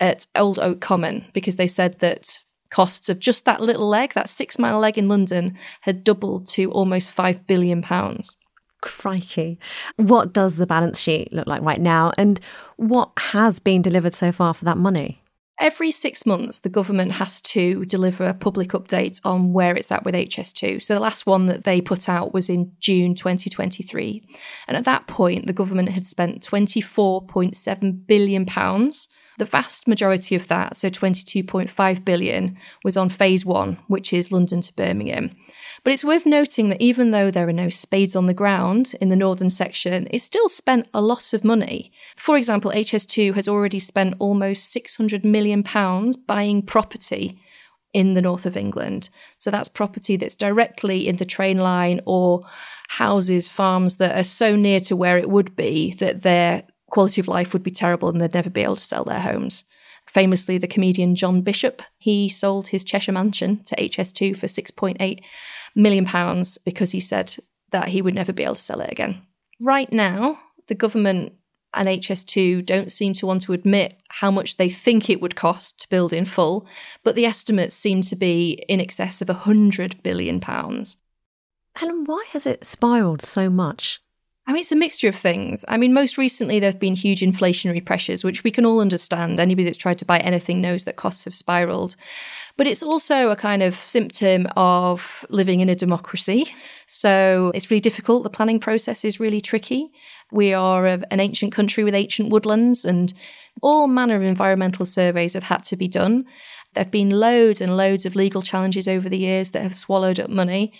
at 0.00 0.26
Old 0.34 0.58
Oak 0.58 0.80
Common 0.80 1.26
because 1.32 1.56
they 1.56 1.66
said 1.66 1.98
that 1.98 2.38
costs 2.70 3.08
of 3.08 3.18
just 3.18 3.44
that 3.44 3.60
little 3.60 3.88
leg, 3.88 4.14
that 4.14 4.28
six 4.28 4.58
mile 4.58 4.80
leg 4.80 4.98
in 4.98 5.08
London, 5.08 5.56
had 5.82 6.04
doubled 6.04 6.46
to 6.48 6.70
almost 6.72 7.10
five 7.10 7.46
billion 7.46 7.82
pounds. 7.82 8.36
Crikey. 8.80 9.58
What 9.96 10.32
does 10.32 10.56
the 10.56 10.66
balance 10.66 11.00
sheet 11.00 11.32
look 11.32 11.46
like 11.46 11.62
right 11.62 11.80
now? 11.80 12.12
And 12.18 12.38
what 12.76 13.10
has 13.16 13.58
been 13.58 13.80
delivered 13.80 14.12
so 14.12 14.32
far 14.32 14.52
for 14.52 14.64
that 14.66 14.76
money? 14.76 15.22
Every 15.60 15.92
six 15.92 16.26
months, 16.26 16.58
the 16.58 16.68
government 16.68 17.12
has 17.12 17.40
to 17.42 17.84
deliver 17.84 18.24
a 18.24 18.34
public 18.34 18.70
update 18.70 19.20
on 19.24 19.52
where 19.52 19.76
it's 19.76 19.92
at 19.92 20.04
with 20.04 20.14
HS2. 20.14 20.82
So 20.82 20.94
the 20.94 21.00
last 21.00 21.26
one 21.26 21.46
that 21.46 21.62
they 21.62 21.80
put 21.80 22.08
out 22.08 22.34
was 22.34 22.50
in 22.50 22.72
June 22.80 23.14
2023. 23.14 24.26
And 24.66 24.76
at 24.76 24.84
that 24.84 25.06
point, 25.06 25.46
the 25.46 25.52
government 25.52 25.90
had 25.90 26.08
spent 26.08 26.42
£24.7 26.42 28.06
billion 28.06 28.44
the 29.38 29.44
vast 29.44 29.88
majority 29.88 30.34
of 30.34 30.48
that, 30.48 30.76
so 30.76 30.88
22.5 30.88 32.04
billion, 32.04 32.56
was 32.84 32.96
on 32.96 33.08
phase 33.08 33.44
1, 33.44 33.78
which 33.88 34.12
is 34.12 34.32
London 34.32 34.60
to 34.60 34.72
Birmingham. 34.74 35.30
But 35.82 35.92
it's 35.92 36.04
worth 36.04 36.24
noting 36.24 36.68
that 36.68 36.80
even 36.80 37.10
though 37.10 37.30
there 37.30 37.48
are 37.48 37.52
no 37.52 37.70
spades 37.70 38.16
on 38.16 38.26
the 38.26 38.34
ground 38.34 38.94
in 39.00 39.08
the 39.10 39.16
northern 39.16 39.50
section, 39.50 40.08
it 40.10 40.20
still 40.20 40.48
spent 40.48 40.88
a 40.94 41.02
lot 41.02 41.32
of 41.32 41.44
money. 41.44 41.92
For 42.16 42.36
example, 42.36 42.70
HS2 42.70 43.34
has 43.34 43.48
already 43.48 43.78
spent 43.78 44.16
almost 44.18 44.72
600 44.72 45.24
million 45.24 45.62
pounds 45.62 46.16
buying 46.16 46.62
property 46.62 47.38
in 47.92 48.14
the 48.14 48.22
north 48.22 48.44
of 48.44 48.56
England. 48.56 49.08
So 49.38 49.50
that's 49.50 49.68
property 49.68 50.16
that's 50.16 50.36
directly 50.36 51.06
in 51.06 51.16
the 51.16 51.24
train 51.24 51.58
line 51.58 52.00
or 52.06 52.42
houses, 52.88 53.48
farms 53.48 53.96
that 53.98 54.18
are 54.18 54.24
so 54.24 54.56
near 54.56 54.80
to 54.80 54.96
where 54.96 55.16
it 55.16 55.30
would 55.30 55.54
be 55.54 55.94
that 55.94 56.22
they're 56.22 56.64
quality 56.94 57.20
of 57.20 57.26
life 57.26 57.52
would 57.52 57.64
be 57.64 57.72
terrible 57.72 58.08
and 58.08 58.20
they'd 58.20 58.32
never 58.32 58.48
be 58.48 58.62
able 58.62 58.76
to 58.76 58.82
sell 58.82 59.02
their 59.02 59.18
homes. 59.18 59.64
Famously, 60.06 60.58
the 60.58 60.68
comedian 60.68 61.16
John 61.16 61.42
Bishop, 61.42 61.82
he 61.98 62.28
sold 62.28 62.68
his 62.68 62.84
Cheshire 62.84 63.10
mansion 63.10 63.64
to 63.64 63.74
HS2 63.74 64.36
for 64.36 64.46
6.8 64.46 65.20
million 65.74 66.04
pounds 66.04 66.56
because 66.56 66.92
he 66.92 67.00
said 67.00 67.34
that 67.72 67.88
he 67.88 68.00
would 68.00 68.14
never 68.14 68.32
be 68.32 68.44
able 68.44 68.54
to 68.54 68.62
sell 68.62 68.80
it 68.80 68.92
again. 68.92 69.22
Right 69.60 69.92
now, 69.92 70.38
the 70.68 70.76
government 70.76 71.32
and 71.72 71.88
HS2 71.88 72.64
don't 72.64 72.92
seem 72.92 73.12
to 73.14 73.26
want 73.26 73.42
to 73.42 73.54
admit 73.54 73.98
how 74.06 74.30
much 74.30 74.56
they 74.56 74.68
think 74.68 75.10
it 75.10 75.20
would 75.20 75.34
cost 75.34 75.80
to 75.80 75.88
build 75.88 76.12
in 76.12 76.24
full, 76.24 76.64
but 77.02 77.16
the 77.16 77.26
estimates 77.26 77.74
seem 77.74 78.02
to 78.02 78.14
be 78.14 78.64
in 78.68 78.80
excess 78.80 79.20
of 79.20 79.26
100 79.26 80.00
billion 80.04 80.38
pounds. 80.38 80.98
Helen, 81.74 82.04
why 82.04 82.24
has 82.28 82.46
it 82.46 82.64
spiraled 82.64 83.20
so 83.20 83.50
much? 83.50 84.00
I 84.46 84.52
mean, 84.52 84.60
it's 84.60 84.72
a 84.72 84.76
mixture 84.76 85.08
of 85.08 85.14
things. 85.14 85.64
I 85.68 85.78
mean, 85.78 85.94
most 85.94 86.18
recently, 86.18 86.60
there 86.60 86.70
have 86.70 86.78
been 86.80 86.94
huge 86.94 87.22
inflationary 87.22 87.84
pressures, 87.84 88.22
which 88.22 88.44
we 88.44 88.50
can 88.50 88.66
all 88.66 88.80
understand. 88.80 89.40
Anybody 89.40 89.64
that's 89.64 89.78
tried 89.78 89.98
to 89.98 90.04
buy 90.04 90.18
anything 90.18 90.60
knows 90.60 90.84
that 90.84 90.96
costs 90.96 91.24
have 91.24 91.34
spiraled. 91.34 91.96
But 92.58 92.66
it's 92.66 92.82
also 92.82 93.30
a 93.30 93.36
kind 93.36 93.62
of 93.62 93.74
symptom 93.74 94.46
of 94.54 95.24
living 95.30 95.60
in 95.60 95.70
a 95.70 95.74
democracy. 95.74 96.54
So 96.86 97.52
it's 97.54 97.70
really 97.70 97.80
difficult. 97.80 98.22
The 98.22 98.30
planning 98.30 98.60
process 98.60 99.02
is 99.02 99.18
really 99.18 99.40
tricky. 99.40 99.90
We 100.30 100.52
are 100.52 100.86
an 100.86 101.20
ancient 101.20 101.52
country 101.52 101.82
with 101.82 101.94
ancient 101.94 102.28
woodlands, 102.28 102.84
and 102.84 103.14
all 103.62 103.86
manner 103.86 104.16
of 104.16 104.22
environmental 104.22 104.84
surveys 104.84 105.32
have 105.32 105.44
had 105.44 105.64
to 105.64 105.76
be 105.76 105.88
done. 105.88 106.26
There 106.74 106.84
have 106.84 106.90
been 106.90 107.10
loads 107.10 107.60
and 107.60 107.76
loads 107.76 108.04
of 108.04 108.14
legal 108.14 108.42
challenges 108.42 108.88
over 108.88 109.08
the 109.08 109.18
years 109.18 109.52
that 109.52 109.62
have 109.62 109.76
swallowed 109.76 110.20
up 110.20 110.28
money. 110.28 110.72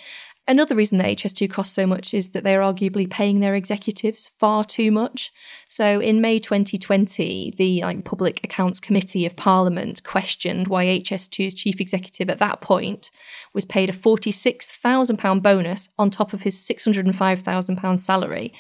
Another 0.47 0.77
reason 0.77 0.99
that 0.99 1.07
HS2 1.07 1.51
costs 1.51 1.75
so 1.75 1.87
much 1.87 2.13
is 2.13 2.31
that 2.31 2.45
they're 2.45 2.61
arguably 2.61 3.09
paying 3.09 3.41
their 3.41 3.55
executives 3.55 4.31
far 4.39 4.63
too 4.63 4.91
much. 4.91 5.33
So 5.71 6.01
in 6.01 6.21
May 6.21 6.39
2020, 6.39 7.55
the 7.57 7.81
like, 7.81 8.05
Public 8.05 8.41
Accounts 8.45 8.79
Committee 8.79 9.25
of 9.25 9.37
Parliament 9.37 10.05
questioned 10.05 10.69
why 10.69 10.85
HS2's 10.85 11.55
chief 11.55 11.81
executive 11.81 12.29
at 12.29 12.41
that 12.41 12.61
point 12.61 13.11
was 13.55 13.65
paid 13.65 13.89
a 13.89 13.95
£46,000 13.95 15.43
bonus 15.43 15.89
on 15.99 16.11
top 16.11 16.35
of 16.35 16.43
his 16.43 16.57
£605,000 16.57 18.01
salary. 18.01 18.53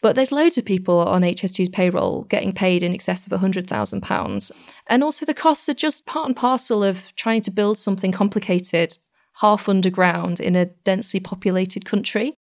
But 0.00 0.14
there's 0.14 0.32
loads 0.32 0.56
of 0.56 0.64
people 0.64 1.00
on 1.00 1.22
HS2's 1.22 1.68
payroll 1.68 2.24
getting 2.24 2.52
paid 2.52 2.82
in 2.82 2.94
excess 2.94 3.26
of 3.26 3.38
£100,000. 3.38 4.52
And 4.86 5.04
also, 5.04 5.26
the 5.26 5.34
costs 5.34 5.68
are 5.68 5.74
just 5.74 6.06
part 6.06 6.28
and 6.28 6.36
parcel 6.36 6.82
of 6.82 7.14
trying 7.16 7.42
to 7.42 7.50
build 7.50 7.78
something 7.78 8.12
complicated 8.12 8.96
half 9.40 9.68
underground 9.68 10.40
in 10.40 10.56
a 10.56 10.66
densely 10.66 11.20
populated 11.20 11.84
country. 11.84 12.34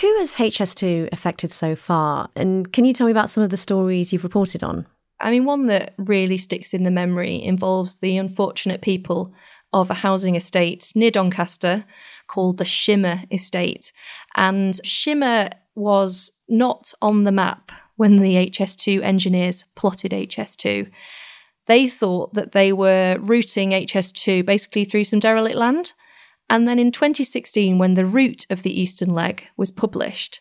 Who 0.00 0.18
has 0.18 0.34
HS2 0.34 1.08
affected 1.12 1.50
so 1.50 1.74
far? 1.74 2.28
And 2.34 2.72
can 2.72 2.84
you 2.84 2.92
tell 2.92 3.06
me 3.06 3.10
about 3.10 3.30
some 3.30 3.42
of 3.42 3.50
the 3.50 3.56
stories 3.56 4.12
you've 4.12 4.24
reported 4.24 4.62
on? 4.62 4.86
I 5.20 5.30
mean, 5.30 5.44
one 5.44 5.66
that 5.66 5.94
really 5.96 6.38
sticks 6.38 6.74
in 6.74 6.82
the 6.82 6.90
memory 6.90 7.42
involves 7.42 8.00
the 8.00 8.16
unfortunate 8.16 8.82
people 8.82 9.32
of 9.72 9.90
a 9.90 9.94
housing 9.94 10.34
estate 10.34 10.92
near 10.94 11.10
Doncaster 11.10 11.84
called 12.26 12.58
the 12.58 12.64
Shimmer 12.64 13.22
Estate. 13.30 13.92
And 14.36 14.78
Shimmer 14.84 15.50
was 15.74 16.32
not 16.48 16.92
on 17.00 17.24
the 17.24 17.32
map 17.32 17.72
when 17.96 18.18
the 18.18 18.34
HS2 18.34 19.02
engineers 19.02 19.64
plotted 19.74 20.12
HS2. 20.12 20.90
They 21.66 21.88
thought 21.88 22.34
that 22.34 22.52
they 22.52 22.72
were 22.72 23.18
routing 23.20 23.70
HS2 23.70 24.44
basically 24.44 24.84
through 24.84 25.04
some 25.04 25.20
derelict 25.20 25.56
land 25.56 25.92
and 26.50 26.66
then 26.66 26.78
in 26.78 26.92
2016, 26.92 27.78
when 27.78 27.94
the 27.94 28.06
route 28.06 28.46
of 28.50 28.62
the 28.62 28.80
Eastern 28.80 29.10
leg 29.10 29.44
was 29.56 29.70
published, 29.70 30.40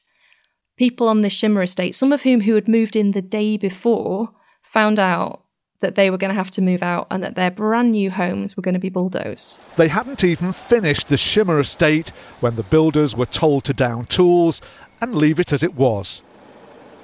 people 0.77 1.07
on 1.07 1.21
the 1.21 1.29
Shimmer 1.29 1.63
estate, 1.63 1.95
some 1.95 2.13
of 2.13 2.23
whom 2.23 2.41
who 2.41 2.55
had 2.55 2.67
moved 2.67 2.95
in 2.95 3.11
the 3.11 3.21
day 3.21 3.57
before, 3.57 4.29
found 4.63 4.99
out 4.99 5.43
that 5.79 5.95
they 5.95 6.09
were 6.09 6.17
going 6.17 6.29
to 6.29 6.35
have 6.35 6.49
to 6.51 6.61
move 6.61 6.81
out 6.81 7.07
and 7.11 7.23
that 7.23 7.35
their 7.35 7.51
brand 7.51 7.91
new 7.91 8.09
homes 8.09 8.57
were 8.57 8.63
going 8.63 8.73
to 8.73 8.79
be 8.79 8.89
bulldozed. 8.89 9.59
They 9.75 9.87
hadn't 9.87 10.23
even 10.23 10.51
finished 10.51 11.07
the 11.07 11.17
Shimmer 11.17 11.59
estate 11.59 12.09
when 12.39 12.55
the 12.55 12.63
builders 12.63 13.15
were 13.15 13.27
told 13.27 13.63
to 13.65 13.73
down 13.73 14.05
tools 14.05 14.61
and 15.01 15.13
leave 15.13 15.39
it 15.39 15.53
as 15.53 15.61
it 15.61 15.75
was. 15.75 16.23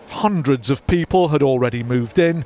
Hundreds 0.08 0.70
of 0.70 0.86
people 0.88 1.28
had 1.28 1.44
already 1.44 1.84
moved 1.84 2.18
in, 2.18 2.46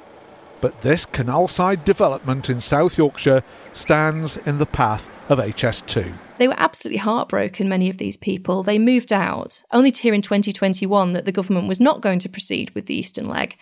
but 0.61 0.81
this 0.81 1.05
canal-side 1.05 1.85
development 1.85 2.49
in 2.49 2.61
South 2.61 2.97
Yorkshire 2.97 3.43
stands 3.73 4.37
in 4.37 4.57
the 4.57 4.65
path 4.65 5.09
of 5.29 5.39
HS2. 5.39 6.13
They 6.37 6.47
were 6.47 6.55
absolutely 6.57 6.99
heartbroken, 6.99 7.67
many 7.67 7.89
of 7.89 7.97
these 7.97 8.17
people. 8.17 8.63
They 8.63 8.79
moved 8.79 9.11
out, 9.11 9.63
only 9.71 9.91
to 9.91 10.01
hear 10.01 10.13
in 10.13 10.21
2021 10.21 11.13
that 11.13 11.25
the 11.25 11.31
government 11.31 11.67
was 11.67 11.79
not 11.79 12.01
going 12.01 12.19
to 12.19 12.29
proceed 12.29 12.69
with 12.71 12.85
the 12.85 12.95
eastern 12.95 13.27
leg. 13.27 13.55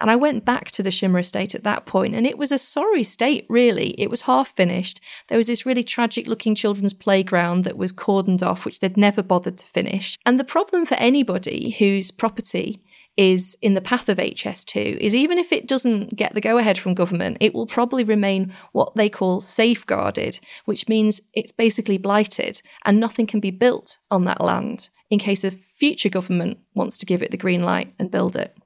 And 0.00 0.10
I 0.10 0.16
went 0.16 0.44
back 0.44 0.72
to 0.72 0.82
the 0.82 0.90
Shimmer 0.90 1.20
estate 1.20 1.54
at 1.54 1.62
that 1.62 1.86
point, 1.86 2.16
and 2.16 2.26
it 2.26 2.36
was 2.36 2.50
a 2.50 2.58
sorry 2.58 3.04
state, 3.04 3.46
really. 3.48 3.90
It 4.00 4.10
was 4.10 4.22
half 4.22 4.54
finished. 4.56 5.00
There 5.28 5.38
was 5.38 5.46
this 5.46 5.64
really 5.64 5.84
tragic 5.84 6.26
looking 6.26 6.56
children's 6.56 6.92
playground 6.92 7.62
that 7.64 7.76
was 7.76 7.92
cordoned 7.92 8.42
off, 8.42 8.64
which 8.64 8.80
they'd 8.80 8.96
never 8.96 9.22
bothered 9.22 9.58
to 9.58 9.66
finish. 9.66 10.18
And 10.26 10.40
the 10.40 10.44
problem 10.44 10.86
for 10.86 10.96
anybody 10.96 11.70
whose 11.78 12.10
property 12.10 12.82
is 13.16 13.56
in 13.60 13.74
the 13.74 13.80
path 13.80 14.08
of 14.08 14.18
HS2 14.18 14.96
is 14.98 15.14
even 15.14 15.38
if 15.38 15.52
it 15.52 15.66
doesn't 15.66 16.16
get 16.16 16.34
the 16.34 16.40
go 16.40 16.58
ahead 16.58 16.78
from 16.78 16.94
government, 16.94 17.36
it 17.40 17.54
will 17.54 17.66
probably 17.66 18.04
remain 18.04 18.54
what 18.72 18.94
they 18.96 19.08
call 19.08 19.40
safeguarded, 19.40 20.40
which 20.64 20.88
means 20.88 21.20
it's 21.34 21.52
basically 21.52 21.98
blighted 21.98 22.60
and 22.84 22.98
nothing 22.98 23.26
can 23.26 23.40
be 23.40 23.50
built 23.50 23.98
on 24.10 24.24
that 24.24 24.40
land 24.40 24.88
in 25.10 25.18
case 25.18 25.44
a 25.44 25.50
future 25.50 26.08
government 26.08 26.58
wants 26.74 26.96
to 26.98 27.06
give 27.06 27.22
it 27.22 27.30
the 27.30 27.36
green 27.36 27.62
light 27.62 27.92
and 27.98 28.10
build 28.10 28.34
it. 28.36 28.56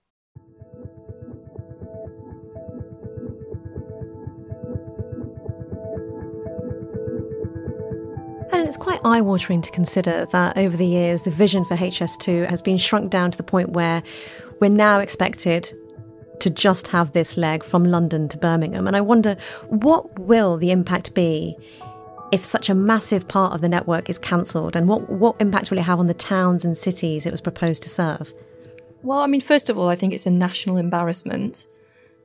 It's 8.66 8.76
quite 8.76 8.98
eye 9.04 9.20
watering 9.20 9.60
to 9.62 9.70
consider 9.70 10.26
that 10.32 10.58
over 10.58 10.76
the 10.76 10.84
years, 10.84 11.22
the 11.22 11.30
vision 11.30 11.64
for 11.64 11.76
HS2 11.76 12.48
has 12.48 12.60
been 12.60 12.76
shrunk 12.76 13.12
down 13.12 13.30
to 13.30 13.36
the 13.36 13.44
point 13.44 13.70
where 13.70 14.02
we're 14.60 14.68
now 14.68 14.98
expected 14.98 15.72
to 16.40 16.50
just 16.50 16.88
have 16.88 17.12
this 17.12 17.36
leg 17.36 17.62
from 17.62 17.84
London 17.84 18.26
to 18.26 18.36
Birmingham. 18.36 18.88
And 18.88 18.96
I 18.96 19.00
wonder 19.02 19.36
what 19.68 20.18
will 20.18 20.56
the 20.56 20.72
impact 20.72 21.14
be 21.14 21.56
if 22.32 22.44
such 22.44 22.68
a 22.68 22.74
massive 22.74 23.28
part 23.28 23.52
of 23.52 23.60
the 23.60 23.68
network 23.68 24.10
is 24.10 24.18
cancelled? 24.18 24.74
And 24.74 24.88
what, 24.88 25.08
what 25.08 25.36
impact 25.40 25.70
will 25.70 25.78
it 25.78 25.82
have 25.82 26.00
on 26.00 26.08
the 26.08 26.12
towns 26.12 26.64
and 26.64 26.76
cities 26.76 27.24
it 27.24 27.30
was 27.30 27.40
proposed 27.40 27.84
to 27.84 27.88
serve? 27.88 28.34
Well, 29.04 29.20
I 29.20 29.28
mean, 29.28 29.42
first 29.42 29.70
of 29.70 29.78
all, 29.78 29.88
I 29.88 29.94
think 29.94 30.12
it's 30.12 30.26
a 30.26 30.30
national 30.30 30.76
embarrassment 30.76 31.68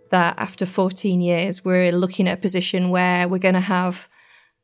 that 0.10 0.34
after 0.40 0.66
14 0.66 1.22
years, 1.22 1.64
we're 1.64 1.92
looking 1.92 2.28
at 2.28 2.40
a 2.40 2.42
position 2.42 2.90
where 2.90 3.28
we're 3.28 3.38
going 3.38 3.54
to 3.54 3.60
have 3.60 4.10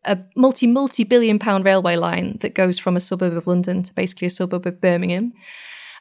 a 0.07 0.17
multi 0.35 0.65
multi 0.65 1.03
billion 1.03 1.37
pound 1.37 1.65
railway 1.65 1.95
line 1.95 2.37
that 2.41 2.55
goes 2.55 2.79
from 2.79 2.95
a 2.95 2.99
suburb 2.99 3.37
of 3.37 3.45
London 3.45 3.83
to 3.83 3.93
basically 3.93 4.27
a 4.27 4.31
suburb 4.31 4.65
of 4.65 4.81
Birmingham. 4.81 5.33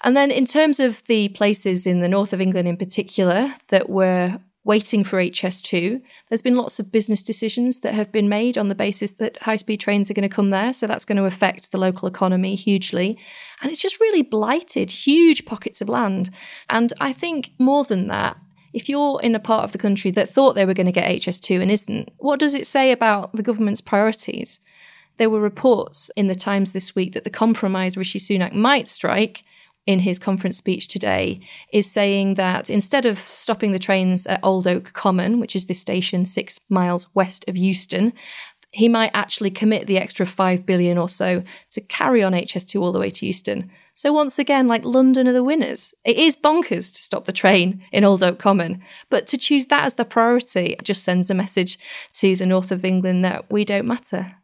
And 0.02 0.16
then, 0.16 0.30
in 0.30 0.46
terms 0.46 0.80
of 0.80 1.04
the 1.04 1.28
places 1.30 1.86
in 1.86 2.00
the 2.00 2.08
north 2.08 2.32
of 2.32 2.40
England 2.40 2.68
in 2.68 2.76
particular 2.76 3.54
that 3.68 3.88
were 3.88 4.38
waiting 4.66 5.04
for 5.04 5.18
HS2, 5.18 6.02
there's 6.28 6.42
been 6.42 6.56
lots 6.56 6.80
of 6.80 6.90
business 6.90 7.22
decisions 7.22 7.80
that 7.80 7.94
have 7.94 8.10
been 8.10 8.28
made 8.28 8.58
on 8.58 8.68
the 8.68 8.74
basis 8.74 9.12
that 9.12 9.40
high 9.40 9.56
speed 9.56 9.78
trains 9.78 10.10
are 10.10 10.14
going 10.14 10.28
to 10.28 10.34
come 10.34 10.50
there. 10.50 10.72
So 10.72 10.88
that's 10.88 11.04
going 11.04 11.18
to 11.18 11.24
affect 11.24 11.70
the 11.70 11.78
local 11.78 12.08
economy 12.08 12.56
hugely. 12.56 13.16
And 13.62 13.70
it's 13.70 13.80
just 13.80 14.00
really 14.00 14.22
blighted 14.22 14.90
huge 14.90 15.46
pockets 15.46 15.80
of 15.80 15.88
land. 15.88 16.30
And 16.68 16.92
I 17.00 17.12
think 17.12 17.52
more 17.58 17.84
than 17.84 18.08
that, 18.08 18.36
if 18.76 18.90
you're 18.90 19.18
in 19.22 19.34
a 19.34 19.40
part 19.40 19.64
of 19.64 19.72
the 19.72 19.78
country 19.78 20.10
that 20.10 20.28
thought 20.28 20.54
they 20.54 20.66
were 20.66 20.74
going 20.74 20.84
to 20.84 20.92
get 20.92 21.10
HS2 21.10 21.62
and 21.62 21.70
isn't, 21.70 22.12
what 22.18 22.38
does 22.38 22.54
it 22.54 22.66
say 22.66 22.92
about 22.92 23.34
the 23.34 23.42
government's 23.42 23.80
priorities? 23.80 24.60
There 25.16 25.30
were 25.30 25.40
reports 25.40 26.10
in 26.14 26.26
the 26.26 26.34
Times 26.34 26.74
this 26.74 26.94
week 26.94 27.14
that 27.14 27.24
the 27.24 27.30
compromise 27.30 27.96
Rishi 27.96 28.18
Sunak 28.18 28.52
might 28.52 28.86
strike 28.86 29.44
in 29.86 30.00
his 30.00 30.18
conference 30.18 30.58
speech 30.58 30.88
today 30.88 31.40
is 31.72 31.90
saying 31.90 32.34
that 32.34 32.68
instead 32.68 33.06
of 33.06 33.18
stopping 33.18 33.72
the 33.72 33.78
trains 33.78 34.26
at 34.26 34.40
Old 34.42 34.66
Oak 34.66 34.92
Common, 34.92 35.40
which 35.40 35.56
is 35.56 35.64
the 35.64 35.74
station 35.74 36.26
six 36.26 36.60
miles 36.68 37.06
west 37.14 37.46
of 37.48 37.56
Euston, 37.56 38.12
he 38.76 38.88
might 38.90 39.10
actually 39.14 39.50
commit 39.50 39.86
the 39.86 39.96
extra 39.96 40.26
5 40.26 40.66
billion 40.66 40.98
or 40.98 41.08
so 41.08 41.42
to 41.70 41.80
carry 41.80 42.22
on 42.22 42.34
HS2 42.34 42.78
all 42.78 42.92
the 42.92 42.98
way 42.98 43.08
to 43.08 43.24
Euston. 43.24 43.70
So 43.94 44.12
once 44.12 44.38
again, 44.38 44.68
like 44.68 44.84
London 44.84 45.26
are 45.26 45.32
the 45.32 45.42
winners. 45.42 45.94
It 46.04 46.18
is 46.18 46.36
bonkers 46.36 46.94
to 46.94 47.02
stop 47.02 47.24
the 47.24 47.32
train 47.32 47.82
in 47.90 48.04
Old 48.04 48.22
Oak 48.22 48.38
Common, 48.38 48.82
but 49.08 49.26
to 49.28 49.38
choose 49.38 49.64
that 49.66 49.86
as 49.86 49.94
the 49.94 50.04
priority 50.04 50.76
just 50.82 51.04
sends 51.04 51.30
a 51.30 51.34
message 51.34 51.78
to 52.12 52.36
the 52.36 52.44
north 52.44 52.70
of 52.70 52.84
England 52.84 53.24
that 53.24 53.50
we 53.50 53.64
don't 53.64 53.86
matter. 53.86 54.34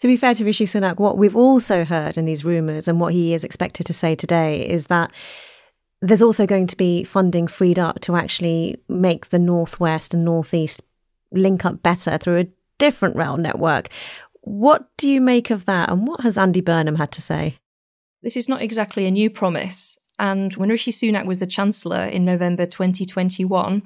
To 0.00 0.06
be 0.06 0.16
fair 0.16 0.34
to 0.36 0.44
Rishi 0.46 0.64
Sunak, 0.64 0.96
what 0.96 1.18
we've 1.18 1.36
also 1.36 1.84
heard 1.84 2.16
in 2.16 2.24
these 2.24 2.46
rumours 2.46 2.88
and 2.88 2.98
what 2.98 3.12
he 3.12 3.34
is 3.34 3.44
expected 3.44 3.84
to 3.84 3.92
say 3.92 4.14
today 4.14 4.66
is 4.66 4.86
that 4.86 5.10
there's 6.00 6.22
also 6.22 6.46
going 6.46 6.66
to 6.68 6.78
be 6.78 7.04
funding 7.04 7.46
freed 7.46 7.78
up 7.78 8.00
to 8.00 8.16
actually 8.16 8.78
make 8.88 9.28
the 9.28 9.38
northwest 9.38 10.14
and 10.14 10.24
northeast 10.24 10.82
link 11.30 11.66
up 11.66 11.82
better 11.82 12.16
through 12.16 12.38
a 12.38 12.46
different 12.82 13.14
rail 13.14 13.36
network. 13.36 13.90
What 14.40 14.88
do 14.96 15.08
you 15.08 15.20
make 15.20 15.50
of 15.50 15.66
that, 15.66 15.88
and 15.88 16.04
what 16.04 16.22
has 16.22 16.36
Andy 16.36 16.60
Burnham 16.60 16.96
had 16.96 17.12
to 17.12 17.22
say? 17.22 17.58
This 18.24 18.36
is 18.36 18.48
not 18.48 18.60
exactly 18.60 19.06
a 19.06 19.10
new 19.12 19.30
promise. 19.30 19.96
And 20.18 20.52
when 20.56 20.68
Rishi 20.68 20.90
Sunak 20.90 21.24
was 21.24 21.38
the 21.38 21.46
Chancellor 21.46 22.04
in 22.06 22.24
November 22.24 22.66
2021, 22.66 23.82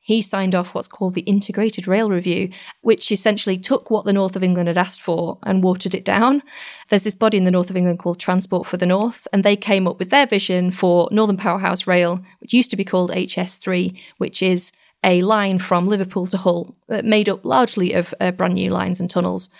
he 0.00 0.20
signed 0.20 0.54
off 0.54 0.74
what's 0.74 0.88
called 0.88 1.14
the 1.14 1.20
Integrated 1.22 1.86
Rail 1.86 2.10
Review, 2.10 2.50
which 2.82 3.12
essentially 3.12 3.56
took 3.56 3.88
what 3.88 4.04
the 4.04 4.12
North 4.12 4.34
of 4.34 4.42
England 4.42 4.66
had 4.66 4.76
asked 4.76 5.00
for 5.00 5.38
and 5.44 5.62
watered 5.62 5.94
it 5.94 6.04
down. 6.04 6.42
There's 6.90 7.04
this 7.04 7.14
body 7.14 7.38
in 7.38 7.44
the 7.44 7.52
North 7.52 7.70
of 7.70 7.76
England 7.76 8.00
called 8.00 8.18
Transport 8.18 8.66
for 8.66 8.76
the 8.76 8.84
North, 8.84 9.28
and 9.32 9.44
they 9.44 9.56
came 9.56 9.86
up 9.86 10.00
with 10.00 10.10
their 10.10 10.26
vision 10.26 10.72
for 10.72 11.08
Northern 11.12 11.36
Powerhouse 11.36 11.86
Rail, 11.86 12.20
which 12.40 12.52
used 12.52 12.70
to 12.70 12.76
be 12.76 12.84
called 12.84 13.12
HS3, 13.12 13.96
which 14.18 14.42
is 14.42 14.72
a 15.04 15.22
line 15.22 15.58
from 15.58 15.86
Liverpool 15.86 16.26
to 16.26 16.36
Hull, 16.36 16.74
uh, 16.88 17.02
made 17.04 17.28
up 17.28 17.44
largely 17.44 17.92
of 17.92 18.14
uh, 18.20 18.30
brand 18.32 18.54
new 18.54 18.70
lines 18.70 18.98
and 18.98 19.08
tunnels. 19.08 19.50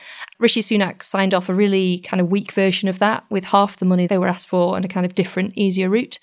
Rishi 0.41 0.63
Sunak 0.63 1.03
signed 1.03 1.35
off 1.35 1.49
a 1.49 1.55
really 1.55 1.99
kind 2.01 2.21
of 2.21 2.31
weak 2.31 2.53
version 2.53 2.89
of 2.89 2.99
that 2.99 3.25
with 3.31 3.45
half 3.45 3.77
the 3.77 3.85
money 3.85 4.07
they 4.07 4.19
were 4.19 4.27
asked 4.27 4.49
for 4.49 4.75
and 4.75 4.85
a 4.85 4.89
kind 4.89 5.07
of 5.07 5.15
different, 5.15 5.53
easier 5.57 5.89
route. 5.89 6.19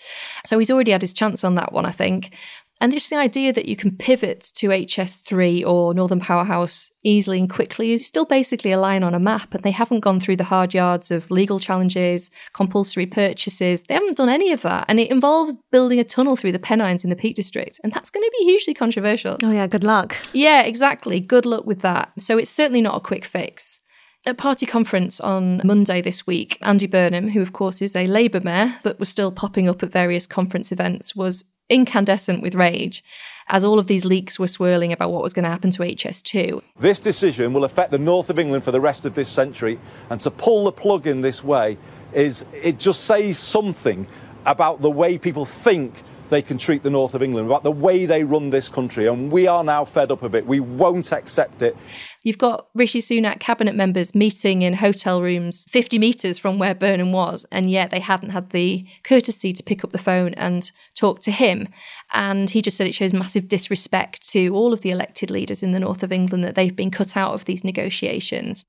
So 0.46 0.60
he's 0.60 0.72
already 0.72 0.92
had 0.92 1.02
his 1.02 1.14
chance 1.14 1.44
on 1.44 1.56
that 1.56 1.72
one, 1.72 1.86
I 1.86 1.92
think. 1.92 2.34
And 2.82 2.92
just 2.92 3.12
the 3.12 3.16
idea 3.16 3.54
that 3.54 3.68
you 3.68 3.76
can 3.76 3.96
pivot 3.96 4.52
to 4.56 4.70
HS3 4.70 5.64
or 5.66 5.94
Northern 5.94 6.20
Powerhouse 6.20 6.92
easily 7.04 7.40
and 7.40 7.48
quickly 7.50 7.94
is 7.94 8.06
still 8.06 8.26
basically 8.26 8.72
a 8.72 8.80
line 8.80 9.04
on 9.04 9.14
a 9.14 9.20
map. 9.20 9.54
And 9.54 9.64
they 9.64 9.70
haven't 9.70 10.00
gone 10.00 10.20
through 10.20 10.38
the 10.38 10.44
hard 10.44 10.74
yards 10.74 11.12
of 11.12 11.30
legal 11.30 11.60
challenges, 11.60 12.32
compulsory 12.54 13.06
purchases. 13.06 13.84
They 13.84 13.94
haven't 13.94 14.18
done 14.18 14.30
any 14.30 14.52
of 14.52 14.64
that. 14.64 14.86
And 14.88 15.00
it 15.00 15.12
involves 15.12 15.56
building 15.72 16.00
a 16.00 16.04
tunnel 16.04 16.36
through 16.36 16.54
the 16.54 16.60
Pennines 16.60 17.04
in 17.04 17.12
the 17.12 17.16
Peak 17.16 17.36
District. 17.36 17.80
And 17.84 17.94
that's 17.94 18.10
going 18.10 18.24
to 18.24 18.32
be 18.40 18.46
hugely 18.46 18.74
controversial. 18.74 19.38
Oh, 19.44 19.52
yeah, 19.52 19.68
good 19.68 19.84
luck. 19.84 20.16
Yeah, 20.34 20.64
exactly. 20.64 21.20
Good 21.20 21.46
luck 21.46 21.66
with 21.66 21.82
that. 21.82 22.12
So 22.18 22.40
it's 22.40 22.50
certainly 22.50 22.82
not 22.82 22.98
a 22.98 23.00
quick 23.00 23.26
fix. 23.26 23.80
At 24.24 24.38
party 24.38 24.68
conference 24.68 25.20
on 25.20 25.62
Monday 25.64 26.00
this 26.00 26.28
week, 26.28 26.58
Andy 26.62 26.86
Burnham, 26.86 27.30
who 27.30 27.42
of 27.42 27.54
course 27.54 27.82
is 27.82 27.96
a 27.96 28.06
Labour 28.06 28.40
mayor 28.40 28.76
but 28.84 29.00
was 29.00 29.10
still 29.10 29.32
popping 29.32 29.68
up 29.68 29.82
at 29.82 29.92
various 29.92 30.28
conference 30.28 30.72
events, 30.72 31.16
was 31.16 31.44
incandescent 31.72 32.42
with 32.42 32.54
rage 32.56 33.04
as 33.48 33.66
all 33.66 33.80
of 33.80 33.88
these 33.88 34.06
leaks 34.06 34.40
were 34.40 34.48
swirling 34.48 34.94
about 34.94 35.12
what 35.12 35.22
was 35.22 35.34
going 35.34 35.44
to 35.44 35.50
happen 35.50 35.72
to 35.72 35.82
HS2. 35.82 36.62
This 36.80 37.00
decision 37.00 37.54
will 37.54 37.66
affect 37.66 37.92
the 37.92 38.00
north 38.00 38.30
of 38.30 38.40
England 38.40 38.64
for 38.64 38.72
the 38.72 38.80
rest 38.80 39.06
of 39.06 39.14
this 39.14 39.30
century, 39.30 39.80
and 40.10 40.22
to 40.22 40.32
pull 40.32 40.66
the 40.66 40.72
plug 40.72 41.08
in 41.08 41.22
this 41.22 41.44
way 41.44 41.78
is 42.14 42.46
it 42.54 42.78
just 42.78 43.06
says 43.06 43.38
something 43.38 44.08
about 44.46 44.82
the 44.82 44.90
way 44.90 45.18
people 45.18 45.46
think 45.46 46.04
they 46.30 46.42
can 46.42 46.58
treat 46.58 46.82
the 46.82 46.90
north 46.90 47.14
of 47.14 47.22
England, 47.22 47.46
about 47.46 47.64
the 47.64 47.72
way 47.72 48.06
they 48.06 48.24
run 48.24 48.50
this 48.50 48.70
country, 48.70 49.08
and 49.08 49.32
we 49.32 49.48
are 49.48 49.64
now 49.64 49.84
fed 49.84 50.12
up 50.12 50.24
of 50.24 50.34
it. 50.34 50.46
We 50.46 50.62
won't 50.62 51.12
accept 51.12 51.62
it. 51.62 51.76
You've 52.24 52.38
got 52.38 52.68
Rishi 52.76 53.00
Sunak 53.00 53.40
cabinet 53.40 53.74
members 53.74 54.14
meeting 54.14 54.62
in 54.62 54.74
hotel 54.74 55.24
rooms 55.24 55.66
50 55.70 55.98
metres 55.98 56.38
from 56.38 56.60
where 56.60 56.76
Burnham 56.76 57.12
was, 57.12 57.46
and 57.52 57.72
yet 57.72 57.90
they 57.90 58.00
hadn't 58.00 58.30
had 58.30 58.52
the 58.52 58.86
courtesy 59.04 59.54
to 59.54 59.64
pick 59.64 59.84
up 59.84 59.92
the 59.92 59.98
phone 59.98 60.36
and 60.36 60.72
talk 60.94 61.22
to 61.22 61.32
him. 61.32 61.68
And 62.14 62.50
he 62.50 62.62
just 62.62 62.78
said 62.78 62.86
it 62.86 62.94
shows 62.94 63.14
massive 63.14 63.48
disrespect 63.48 64.28
to 64.30 64.50
all 64.50 64.72
of 64.72 64.82
the 64.82 64.92
elected 64.92 65.32
leaders 65.32 65.64
in 65.64 65.72
the 65.72 65.80
north 65.80 66.04
of 66.04 66.12
England 66.12 66.44
that 66.44 66.54
they've 66.54 66.76
been 66.76 66.92
cut 66.92 67.18
out 67.18 67.34
of 67.34 67.46
these 67.46 67.64
negotiations. 67.64 68.66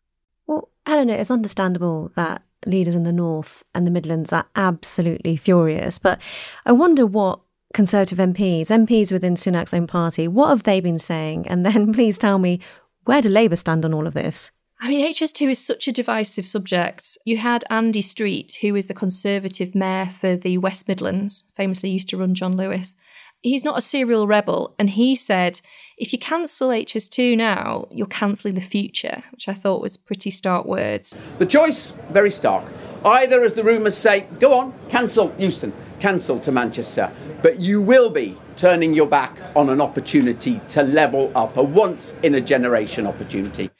Well, 0.47 0.71
Eleanor, 0.87 1.15
it's 1.15 1.31
understandable 1.31 2.11
that 2.15 2.43
leaders 2.65 2.95
in 2.95 3.03
the 3.03 3.13
north 3.13 3.65
and 3.75 3.87
the 3.87 3.91
Midlands 3.91 4.33
are 4.33 4.47
absolutely 4.57 5.37
furious, 5.37 5.99
but 5.99 6.23
I 6.65 6.73
wonder 6.73 7.05
what 7.05 7.41
Conservative 7.73 8.19
MPs, 8.19 8.67
MPs 8.67 9.11
within 9.13 9.35
Sunak's 9.35 9.73
own 9.73 9.87
party, 9.87 10.29
what 10.29 10.49
have 10.49 10.65
they 10.65 10.81
been 10.81 10.99
saying? 10.99 11.49
And 11.49 11.65
then 11.65 11.93
please 11.95 12.19
tell 12.19 12.39
me 12.39 12.61
where 13.05 13.23
do 13.23 13.29
Labour 13.29 13.57
stand 13.57 13.85
on 13.85 13.95
all 13.95 14.07
of 14.07 14.15
this? 14.15 14.51
I 14.81 14.89
mean, 14.89 15.07
HS2 15.15 15.53
is 15.53 15.65
such 15.65 15.87
a 15.87 15.93
divisive 15.93 16.47
subject. 16.47 17.17
You 17.25 17.37
had 17.37 17.65
Andy 17.71 18.03
Street, 18.03 18.59
who 18.63 18.75
is 18.75 18.89
the 18.89 18.95
Conservative 18.95 19.77
mayor 19.77 20.11
for 20.21 20.35
the 20.35 20.59
West 20.59 20.89
Midlands, 20.89 21.45
famously 21.55 21.91
used 21.91 22.09
to 22.09 22.17
run 22.17 22.35
John 22.35 22.57
Lewis. 22.57 22.97
He's 23.43 23.65
not 23.65 23.77
a 23.77 23.83
serial 23.83 24.29
rebel. 24.29 24.75
And 24.79 24.91
he 24.91 25.17
said, 25.17 25.61
if 25.99 26.13
you 26.13 26.19
cancel 26.19 26.69
HS2 26.69 27.37
now, 27.37 27.89
you're 27.91 28.07
cancelling 28.07 28.55
the 28.55 28.61
future, 28.61 29.25
which 29.33 29.49
I 29.49 29.53
thought 29.53 29.83
was 29.83 29.97
pretty 29.97 30.31
stark 30.31 30.65
words. 30.65 31.17
The 31.39 31.47
choice, 31.47 31.93
very 32.11 32.31
stark. 32.31 32.65
Either, 33.05 33.43
as 33.43 33.55
the 33.55 33.65
rumours 33.65 33.97
say, 33.97 34.27
go 34.39 34.59
on, 34.59 34.73
cancel 34.89 35.35
Euston, 35.39 35.73
cancel 35.99 36.39
to 36.39 36.53
Manchester, 36.53 37.13
but 37.43 37.59
you 37.59 37.83
will 37.83 38.11
be 38.11 38.39
turning 38.57 38.95
your 38.95 39.09
back 39.09 39.37
on 39.57 39.69
an 39.71 39.81
opportunity 39.81 40.61
to 40.69 40.83
level 40.83 41.33
up, 41.35 41.57
a 41.57 41.63
once 41.63 42.15
in 42.23 42.37
a 42.37 42.41
generation 42.41 43.07
opportunity. 43.07 43.71